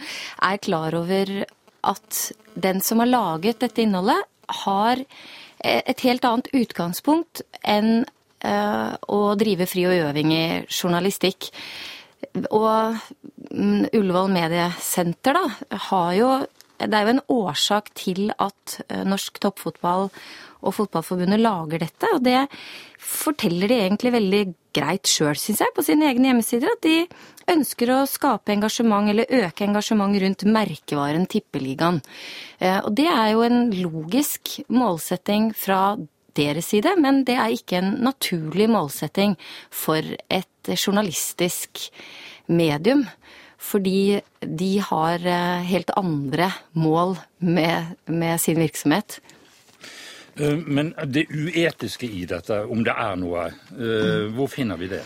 er 0.44 0.60
klar 0.60 0.98
over 1.00 1.32
at 1.88 2.22
den 2.58 2.82
som 2.84 3.02
har 3.04 3.10
laget 3.10 3.62
dette 3.64 3.84
innholdet, 3.84 4.20
har 4.64 5.00
eh, 5.00 5.82
et 5.84 6.04
helt 6.06 6.26
annet 6.26 6.50
utgangspunkt 6.56 7.44
enn 7.68 8.06
uh, 8.46 8.94
å 9.12 9.20
drive 9.40 9.68
fri 9.70 9.86
og 9.90 9.96
uavhengig 9.98 10.68
journalistikk. 10.72 11.50
Og 12.50 12.98
um, 13.52 13.84
Ullevål 13.92 14.32
Mediesenter 14.34 15.38
da, 15.38 15.44
har 15.90 16.14
jo 16.18 16.30
Det 16.78 16.94
er 16.94 17.08
jo 17.08 17.14
en 17.16 17.26
årsak 17.34 17.88
til 17.98 18.28
at 18.38 18.80
uh, 18.92 19.04
norsk 19.04 19.40
toppfotball 19.42 20.12
og 20.64 20.76
Fotballforbundet 20.78 21.42
lager 21.42 21.84
dette. 21.84 22.10
Og 22.16 22.24
det 22.26 22.48
forteller 22.98 23.72
de 23.72 23.80
egentlig 23.86 24.14
veldig 24.16 24.42
greit 24.78 25.10
sjøl, 25.10 25.38
syns 25.40 25.62
jeg, 25.64 25.74
på 25.76 25.86
sine 25.86 26.10
egne 26.10 26.32
hjemmesider. 26.32 26.74
At 26.74 26.86
de 26.86 27.54
ønsker 27.54 27.94
å 27.94 28.02
skape 28.10 28.54
engasjement, 28.56 29.10
eller 29.12 29.30
øke 29.44 29.68
engasjement 29.68 30.18
rundt 30.24 30.46
merkevaren 30.50 31.28
Tippeligaen. 31.32 32.02
Eh, 32.60 32.80
og 32.82 32.94
det 32.98 33.08
er 33.12 33.34
jo 33.34 33.44
en 33.48 33.72
logisk 33.76 34.60
målsetting 34.74 35.52
fra 35.58 35.98
deres 36.38 36.70
side, 36.74 36.94
men 37.02 37.24
det 37.26 37.38
er 37.40 37.56
ikke 37.56 37.80
en 37.80 37.96
naturlig 38.06 38.68
målsetting 38.70 39.36
for 39.74 40.04
et 40.30 40.74
journalistisk 40.76 41.88
medium. 42.48 43.08
Fordi 43.58 44.22
de 44.46 44.74
har 44.86 45.24
eh, 45.26 45.66
helt 45.66 45.90
andre 45.98 46.52
mål 46.78 47.18
med, 47.42 47.98
med 48.06 48.38
sin 48.42 48.60
virksomhet. 48.62 49.18
Eh, 50.40 50.58
men 50.66 50.94
det 51.06 51.26
uetiske 51.32 52.06
i 52.06 52.26
dette, 52.30 52.62
om 52.66 52.84
det 52.86 52.94
er 52.94 53.20
noe, 53.20 53.48
eh, 53.74 54.28
hvor 54.36 54.50
finner 54.52 54.78
vi 54.80 54.90
det? 54.92 55.04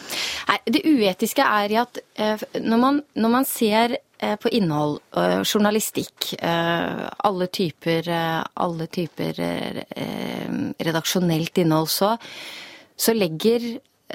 Nei, 0.49 0.57
Det 0.65 0.81
uetiske 0.85 1.43
er 1.43 1.71
i 1.71 1.77
at 1.79 1.99
eh, 2.15 2.41
når 2.59 2.79
man, 2.79 3.03
når 3.15 3.29
man 3.39 3.45
ser 3.45 3.97
på 4.21 4.51
innhold, 4.53 4.99
journalistikk, 5.49 6.35
alle 6.45 7.47
typer, 7.49 8.05
alle 8.53 8.85
typer 8.85 9.39
redaksjonelt 10.77 11.57
innhold, 11.57 11.87
så, 11.89 12.11
så 12.93 13.15
legger 13.17 13.65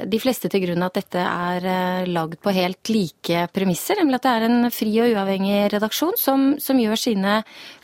de 0.07 0.21
fleste 0.23 0.47
til 0.47 0.63
grunn 0.63 0.85
at 0.87 1.01
dette 1.01 1.25
er 1.25 2.07
lagd 2.07 2.39
på 2.39 2.55
helt 2.55 2.87
like 2.95 3.49
premisser. 3.51 3.99
Nemlig 3.99 4.21
at 4.21 4.29
det 4.29 4.37
er 4.37 4.47
en 4.47 4.71
fri 4.71 4.93
og 5.03 5.11
uavhengig 5.17 5.59
redaksjon 5.75 6.15
som, 6.23 6.53
som 6.63 6.79
gjør 6.79 7.03
sine 7.03 7.41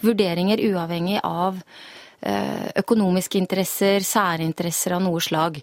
vurderinger 0.07 0.63
uavhengig 0.63 1.19
av 1.27 1.59
økonomiske 2.23 3.41
interesser, 3.41 4.05
særinteresser 4.07 4.95
av 4.95 5.03
noe 5.03 5.21
slag. 5.21 5.59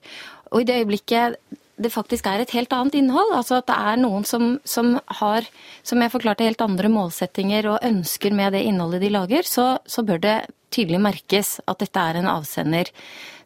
Og 0.52 0.62
i 0.62 0.68
det 0.68 0.82
øyeblikket 0.82 1.38
det 1.80 1.92
faktisk 1.94 2.28
er 2.28 2.44
et 2.44 2.54
helt 2.56 2.74
annet 2.76 2.98
innhold, 3.00 3.32
altså 3.38 3.60
at 3.60 3.70
det 3.70 3.78
er 3.78 4.00
noen 4.02 4.26
som, 4.28 4.58
som 4.68 4.98
har, 5.22 5.48
som 5.88 6.02
jeg 6.04 6.12
forklarte, 6.12 6.48
helt 6.48 6.64
andre 6.64 6.92
målsettinger 6.92 7.70
og 7.72 7.86
ønsker 7.88 8.36
med 8.36 8.54
det 8.56 8.66
innholdet 8.68 9.04
de 9.06 9.12
lager, 9.14 9.48
så, 9.48 9.72
så 9.88 10.04
bør 10.04 10.20
det 10.24 10.38
tydelig 10.76 11.00
merkes 11.02 11.56
at 11.70 11.80
dette 11.82 12.04
er 12.04 12.20
en 12.20 12.30
avsender 12.30 12.92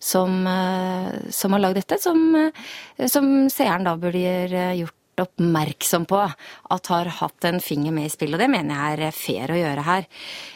som, 0.02 0.41
eh, 0.49 1.13
som 1.32 1.56
har 1.56 1.63
lagd 1.63 1.80
dette, 1.80 2.02
som, 2.02 2.26
eh, 2.36 3.08
som 3.08 3.30
seeren 3.54 3.88
da 3.88 3.95
burde 3.99 4.73
gjort 4.82 4.97
oppmerksom 5.21 6.08
på 6.10 6.19
at 6.23 6.89
har 6.91 7.10
hatt 7.19 7.47
en 7.47 7.60
finger 7.63 7.93
med 7.95 8.08
i 8.08 8.13
spillet. 8.13 8.38
Og 8.38 8.43
det 8.43 8.49
mener 8.52 8.80
jeg 8.80 9.08
er 9.08 9.15
fair 9.15 9.54
å 9.54 9.60
gjøre 9.60 9.86
her. 9.88 10.08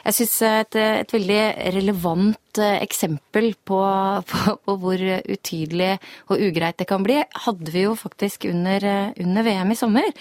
Jeg 0.07 0.17
syns 0.17 0.35
et, 0.47 0.77
et, 0.81 1.13
veldig 1.13 1.39
relevant 1.77 2.61
eh, 2.61 2.79
eksempel 2.85 3.51
på, 3.67 3.79
på, 4.31 4.57
på, 4.65 4.77
hvor 4.81 5.03
utydelig 5.03 5.93
og 6.27 6.43
ugreit 6.49 6.79
det 6.81 6.89
kan 6.89 7.05
bli, 7.05 7.19
hadde 7.47 7.73
vi 7.73 7.85
jo 7.85 7.95
faktisk 7.99 8.47
under, 8.49 8.87
under 9.21 9.47
VM 9.47 9.73
i 9.73 9.79
sommer. 9.79 10.11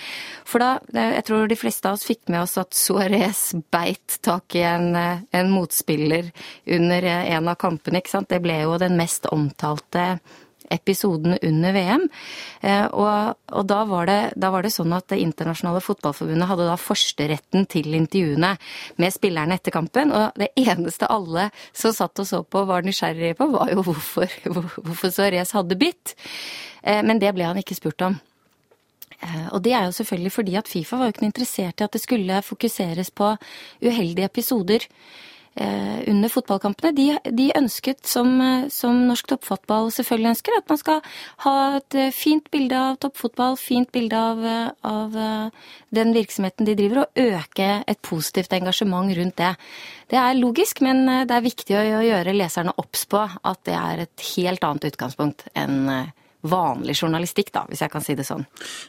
For 0.49 0.63
da, 0.63 0.73
jeg 1.17 1.27
tror 1.29 1.51
de 1.51 1.61
fleste 1.61 1.89
av 1.89 1.99
oss 1.99 2.07
fikk 2.07 2.27
med 2.33 2.43
oss 2.45 2.57
at 2.61 2.77
Suárez 2.77 3.51
beit 3.73 4.19
tak 4.27 4.59
i 4.59 4.65
en, 4.67 4.91
en 4.97 5.53
motspiller 5.53 6.33
under 6.79 7.13
en 7.13 7.53
av 7.53 7.61
kampene. 7.61 8.03
ikke 8.03 8.17
sant? 8.19 8.31
Det 8.33 8.43
ble 8.45 8.63
jo 8.65 8.77
den 8.81 8.99
mest 8.99 9.29
omtalte 9.33 10.17
episoden 10.71 11.37
under 11.43 11.75
VM. 11.77 12.07
Eh, 12.61 12.85
og, 12.87 13.37
og 13.53 13.67
da, 13.71 13.81
var 13.89 14.11
det, 14.11 14.19
da, 14.37 14.51
var 14.55 14.67
det, 14.67 14.73
sånn 14.75 14.95
at 14.97 15.09
Det 15.13 15.21
internasjonale 15.23 15.83
fotballforbundet 15.85 16.51
hadde 16.51 16.69
da 16.69 16.77
førsteretten 16.81 17.67
til 17.71 17.95
intervjuene 17.99 18.55
med 19.03 19.15
spillerne 19.15 19.59
etter 19.59 19.75
kampen. 19.75 20.15
Og 20.15 20.39
det 20.41 20.53
eneste 20.59 21.11
alle 21.13 21.51
som 21.73 21.95
satt 21.95 22.23
og 22.23 22.29
så 22.29 22.43
på 22.43 22.65
var 22.69 22.87
nysgjerrige 22.87 23.39
på, 23.39 23.51
var 23.55 23.73
jo 23.73 23.85
hvorfor, 23.87 24.39
hvorfor 24.49 25.13
Suárez 25.13 25.55
hadde 25.57 25.79
bitt. 25.81 26.17
Eh, 26.83 27.03
men 27.07 27.23
det 27.23 27.35
ble 27.37 27.49
han 27.49 27.61
ikke 27.61 27.79
spurt 27.79 28.07
om. 28.07 28.19
Eh, 29.23 29.47
og 29.55 29.63
det 29.65 29.73
er 29.73 29.87
jo 29.87 29.95
selvfølgelig 29.97 30.33
fordi 30.33 30.57
at 30.59 30.69
Fifa 30.69 30.99
var 30.99 31.09
jo 31.09 31.17
ikke 31.17 31.29
interessert 31.29 31.81
i 31.81 31.87
at 31.87 31.95
det 31.95 32.03
skulle 32.03 32.43
fokuseres 32.45 33.11
på 33.11 33.33
uheldige 33.85 34.29
episoder 34.29 34.85
under 35.57 36.29
fotballkampene. 36.29 36.93
De, 36.97 37.07
de 37.33 37.47
ønsket, 37.57 38.03
som, 38.09 38.29
eh, 38.45 38.67
som, 38.73 38.99
norsk 39.09 39.31
toppfotball 39.31 39.89
selvfølgelig 39.95 40.33
ønsker, 40.35 40.59
at 40.59 40.69
man 40.69 40.81
skal 40.81 41.01
ha 41.47 41.55
et 41.79 41.97
eh, 41.97 42.13
fint 42.15 42.51
bilde 42.53 42.77
av 42.77 42.99
toppfotball, 43.01 43.57
fint 43.61 43.91
bilde 43.95 44.21
av, 44.21 44.45
av 44.87 45.17
den 45.97 46.13
virksomheten 46.17 46.69
de 46.69 46.77
driver, 46.79 47.05
og 47.05 47.23
øke 47.23 47.71
et 47.89 48.03
positivt 48.05 48.53
engasjement 48.57 49.13
rundt 49.17 49.39
det. 49.41 49.55
Det 50.13 50.21
er 50.21 50.39
logisk, 50.39 50.83
men 50.85 51.07
det 51.27 51.35
er 51.35 51.45
viktig 51.45 51.79
å 51.79 52.05
gjøre 52.05 52.37
leserne 52.37 52.77
obs 52.79 53.07
på 53.11 53.25
at 53.25 53.65
det 53.67 53.75
er 53.79 54.05
et 54.07 54.29
helt 54.37 54.65
annet 54.67 54.91
utgangspunkt 54.93 55.49
enn 55.57 56.13
vanlig 56.41 56.97
journalistikk, 57.01 57.53
da, 57.55 57.65
hvis 57.69 57.83
jeg 57.85 57.93
kan 57.93 58.05
si 58.05 58.17
det 58.19 58.27
sånn. 58.27 58.45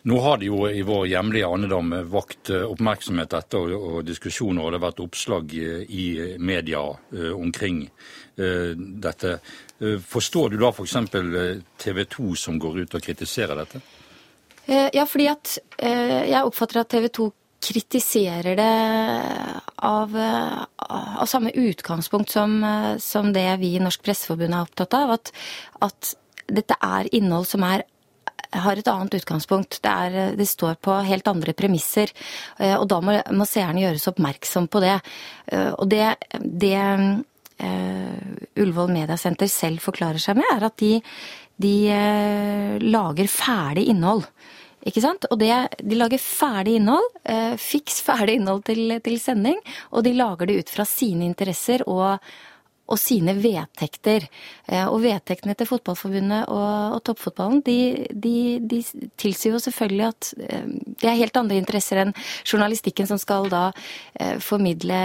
Nå 0.09 0.19
har 0.23 0.39
det 0.41 0.49
jo 0.49 0.65
i 0.69 0.83
vår 0.85 1.07
hjemlige 1.11 1.49
andedam 1.49 1.93
vakt 2.11 2.51
eh, 2.53 2.65
oppmerksomhet 2.67 3.31
dette 3.33 3.61
og, 3.61 4.01
diskusjoner, 4.07 4.63
og 4.63 4.71
det 4.71 4.79
har 4.79 4.85
vært 4.89 5.03
oppslag 5.05 5.55
eh, 5.57 5.83
i 5.87 6.07
media 6.37 6.83
uh, 6.91 7.31
omkring 7.37 7.85
uh, 7.87 8.73
dette. 8.75 9.37
Forstår 10.09 10.53
du 10.53 10.59
da 10.61 10.71
f.eks. 10.73 10.95
TV 11.77 12.03
2 12.09 12.35
som 12.39 12.57
går 12.59 12.79
ut 12.83 12.95
og 12.97 13.03
kritiserer 13.03 13.59
dette? 13.59 13.81
Ja, 14.67 15.05
fordi 15.07 15.27
at 15.31 15.51
jeg 15.79 16.39
oppfatter 16.43 16.81
at 16.81 16.89
TV 16.91 17.05
2 17.13 17.27
kritiserer 17.67 18.57
det 18.57 18.71
av, 19.85 20.17
av 20.17 21.29
samme 21.29 21.53
utgangspunkt 21.53 22.33
som, 22.33 22.57
som, 22.99 23.29
det 23.37 23.45
vi 23.61 23.75
i 23.77 23.83
Norsk 23.83 24.01
Presseforbund 24.03 24.57
er 24.57 24.65
opptatt 24.65 24.97
av. 24.97 25.13
At, 25.19 25.31
at 25.87 26.11
dette 26.47 26.77
er 26.83 27.09
innhold 27.15 27.47
som 27.49 27.65
er 27.67 27.85
har 28.55 28.79
et 28.79 28.87
annet 28.87 29.17
utgangspunkt. 29.19 29.79
Det, 29.83 29.91
er, 29.91 30.35
det, 30.37 30.47
står 30.47 30.77
på 30.83 30.93
helt 31.07 31.27
andre 31.27 31.53
premisser. 31.57 32.13
Eh, 32.57 32.75
og 32.77 32.87
da 32.91 33.01
må, 33.03 33.17
må 33.35 33.47
seerne 33.49 33.83
gjøres 33.83 34.07
oppmerksom 34.11 34.69
på 34.71 34.83
det. 34.83 34.95
Eh, 35.51 35.71
og 35.73 35.89
det, 35.91 36.13
det 36.37 36.77
uh, 36.77 38.61
Ullevål 38.61 38.93
Mediasenter 38.93 39.49
selv 39.51 39.83
forklarer 39.83 40.21
seg 40.21 40.39
med, 40.39 40.47
er 40.53 40.67
at 40.69 40.77
de, 40.81 40.93
de 41.59 41.75
uh, 41.91 42.77
lager 42.83 43.29
ferdig 43.31 43.87
innhold. 43.91 44.25
Ikke 44.87 45.03
sant? 45.03 45.25
Og 45.33 45.39
det, 45.41 45.51
de 45.83 45.97
lager 45.99 46.21
ferdig 46.21 46.77
innhold, 46.79 47.07
uh, 47.27 47.55
fiks 47.59 47.99
ferdig 48.05 48.37
innhold 48.39 48.63
til, 48.69 48.99
til 49.03 49.17
sending, 49.21 49.59
og 49.91 50.05
de 50.07 50.15
lager 50.17 50.49
det 50.49 50.61
ut 50.61 50.75
fra 50.77 50.87
sine 50.87 51.27
interesser 51.27 51.83
og 51.89 52.21
og 52.87 52.99
sine 53.01 53.35
vedtekter. 53.37 54.27
Eh, 54.67 54.85
og 54.87 55.01
vedtektene 55.03 55.55
til 55.57 55.69
Fotballforbundet 55.69 56.47
og, 56.53 56.97
og 56.97 57.03
toppfotballen 57.07 57.61
de, 57.65 58.07
de, 58.11 58.35
de, 58.63 58.81
tilsier 59.19 59.55
jo 59.55 59.61
selvfølgelig 59.63 60.07
at 60.07 60.31
eh, 60.47 60.67
det 61.01 61.11
er 61.11 61.21
helt 61.21 61.39
andre 61.39 61.59
interesser 61.59 62.03
enn 62.03 62.15
journalistikken 62.47 63.09
som 63.09 63.19
skal 63.21 63.49
da 63.51 63.69
eh, 64.19 64.37
formidle 64.43 65.01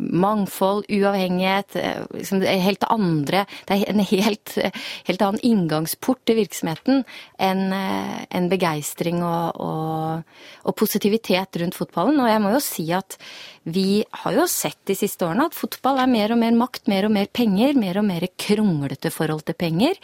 mangfold, 0.00 0.84
uavhengighet, 0.88 1.76
eh, 1.76 2.02
liksom 2.12 2.42
helt 2.42 2.84
andre 2.90 3.46
Det 3.66 3.76
er 3.76 3.90
en 3.90 4.00
helt, 4.04 4.58
helt 5.06 5.22
annen 5.22 5.40
inngangsport 5.46 6.20
til 6.26 6.40
virksomheten 6.40 7.04
enn 7.38 7.72
eh, 7.72 8.26
en 8.30 8.48
begeistring 8.50 9.22
og, 9.24 9.60
og, 9.60 10.36
og, 10.64 10.76
positivitet 10.76 11.60
rundt 11.62 11.78
fotballen. 11.78 12.20
Og 12.20 12.30
jeg 12.30 12.42
må 12.42 12.52
jo 12.54 12.62
si 12.64 12.86
at 12.92 13.16
vi 13.64 14.04
har 14.22 14.36
jo 14.36 14.46
sett 14.50 14.78
de 14.88 14.96
siste 14.98 15.26
årene 15.26 15.48
at 15.50 15.56
fotball 15.56 16.00
er 16.02 16.10
mer 16.10 16.34
og 16.34 16.40
mer 16.42 16.56
makt, 16.56 16.88
mer 16.88 17.08
og 17.08 17.14
mer 17.14 17.28
penger, 17.32 17.76
mer 17.78 18.00
og 18.00 18.08
mer 18.08 18.26
kronglete 18.40 19.12
forhold 19.14 19.44
til 19.48 19.58
penger. 19.58 20.00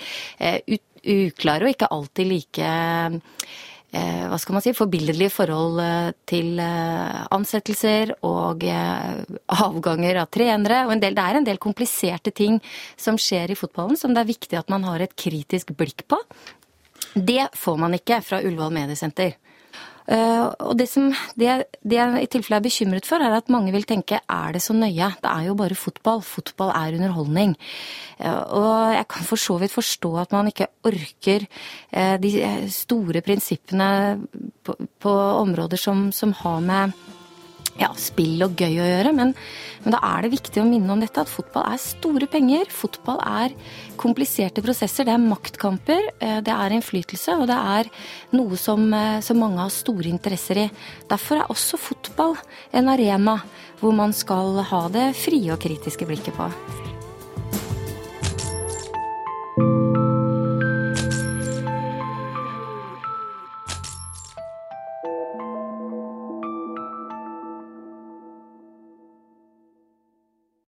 Uklare 1.06 1.68
og 1.68 1.72
ikke 1.72 1.92
alltid 1.94 2.28
like 2.32 2.66
Eh, 2.66 3.20
hva 4.30 4.38
skal 4.40 4.56
man 4.56 4.64
si, 4.64 4.74
forbilledlig 4.76 5.28
forhold 5.34 5.80
eh, 5.82 6.10
til 6.28 6.60
eh, 6.62 7.22
ansettelser 7.34 8.14
og 8.26 8.66
avganger 9.66 10.20
av 10.22 10.30
trenere. 10.32 10.84
og 10.86 11.00
del, 11.02 11.16
Det 11.16 11.24
er 11.24 11.40
en 11.40 11.48
del 11.48 11.62
kompliserte 11.62 12.34
ting 12.34 12.60
som 12.96 13.18
skjer 13.20 13.52
i 13.52 13.58
fotballen 13.58 13.98
som 13.98 14.14
det 14.14 14.24
er 14.24 14.32
viktig 14.32 14.60
at 14.60 14.72
man 14.72 14.86
har 14.88 15.04
et 15.04 15.16
kritisk 15.16 15.72
blikk 15.76 16.06
på. 16.08 16.20
Det 17.16 17.48
får 17.56 17.76
man 17.80 17.96
ikke 17.96 18.20
fra 18.24 18.42
Ullevål 18.44 18.74
Mediesenter. 18.76 19.36
Uh, 20.06 20.52
og 20.62 20.76
det, 20.78 20.86
som, 20.86 21.08
det, 21.34 21.66
det 21.82 21.98
jeg 21.98 22.22
i 22.22 22.28
tilfelle 22.30 22.60
er 22.60 22.66
bekymret 22.66 23.08
for, 23.08 23.22
er 23.22 23.34
at 23.34 23.50
mange 23.50 23.74
vil 23.74 23.86
tenke 23.88 24.20
er 24.22 24.54
det 24.54 24.62
så 24.62 24.76
nøye? 24.76 25.10
Det 25.22 25.32
er 25.32 25.48
jo 25.48 25.56
bare 25.58 25.78
fotball. 25.78 26.22
Fotball 26.22 26.70
er 26.70 26.98
underholdning. 26.98 27.56
Uh, 28.20 28.42
og 28.60 28.94
jeg 28.94 29.08
kan 29.10 29.28
for 29.32 29.42
så 29.42 29.58
vidt 29.62 29.74
forstå 29.74 30.12
at 30.22 30.36
man 30.36 30.52
ikke 30.52 30.70
orker 30.86 31.48
uh, 31.96 32.16
de 32.22 32.32
store 32.70 33.24
prinsippene 33.26 33.90
på, 34.62 34.78
på 35.02 35.18
områder 35.42 35.80
som, 35.80 36.08
som 36.14 36.34
har 36.44 36.62
med 36.62 36.96
ja, 37.80 37.90
spill 38.00 38.40
og 38.46 38.56
gøy 38.58 38.78
å 38.80 38.86
gjøre, 38.88 39.12
men, 39.16 39.34
men, 39.84 39.94
da 39.94 40.00
er 40.14 40.24
det 40.24 40.32
viktig 40.36 40.62
å 40.62 40.66
minne 40.68 40.94
om 40.94 41.02
dette 41.02 41.22
at 41.22 41.30
fotball 41.30 41.66
er 41.70 41.82
store 41.82 42.28
penger. 42.30 42.70
Fotball 42.72 43.20
er 43.20 43.54
kompliserte 44.00 44.64
prosesser. 44.64 45.08
Det 45.08 45.14
er 45.14 45.22
maktkamper, 45.22 46.10
eh, 46.20 46.40
det 46.46 46.54
er 46.54 46.76
innflytelse, 46.76 47.36
og 47.36 47.46
det 47.50 47.60
er 47.76 47.92
noe 48.36 48.58
som, 48.60 48.88
eh, 48.94 49.20
som 49.20 49.40
mange 49.40 49.60
har 49.62 49.72
store 49.74 50.10
interesser 50.12 50.64
i. 50.66 50.70
Derfor 51.10 51.42
er 51.42 51.52
også 51.52 51.80
fotball 51.80 52.36
en 52.72 52.92
arena 52.92 53.40
hvor 53.80 53.92
man 53.92 54.12
skal 54.16 54.62
ha 54.64 54.86
det 54.88 55.10
frie 55.20 55.52
og 55.52 55.60
kritiske 55.60 56.08
blikket 56.08 56.36
på. 56.36 56.85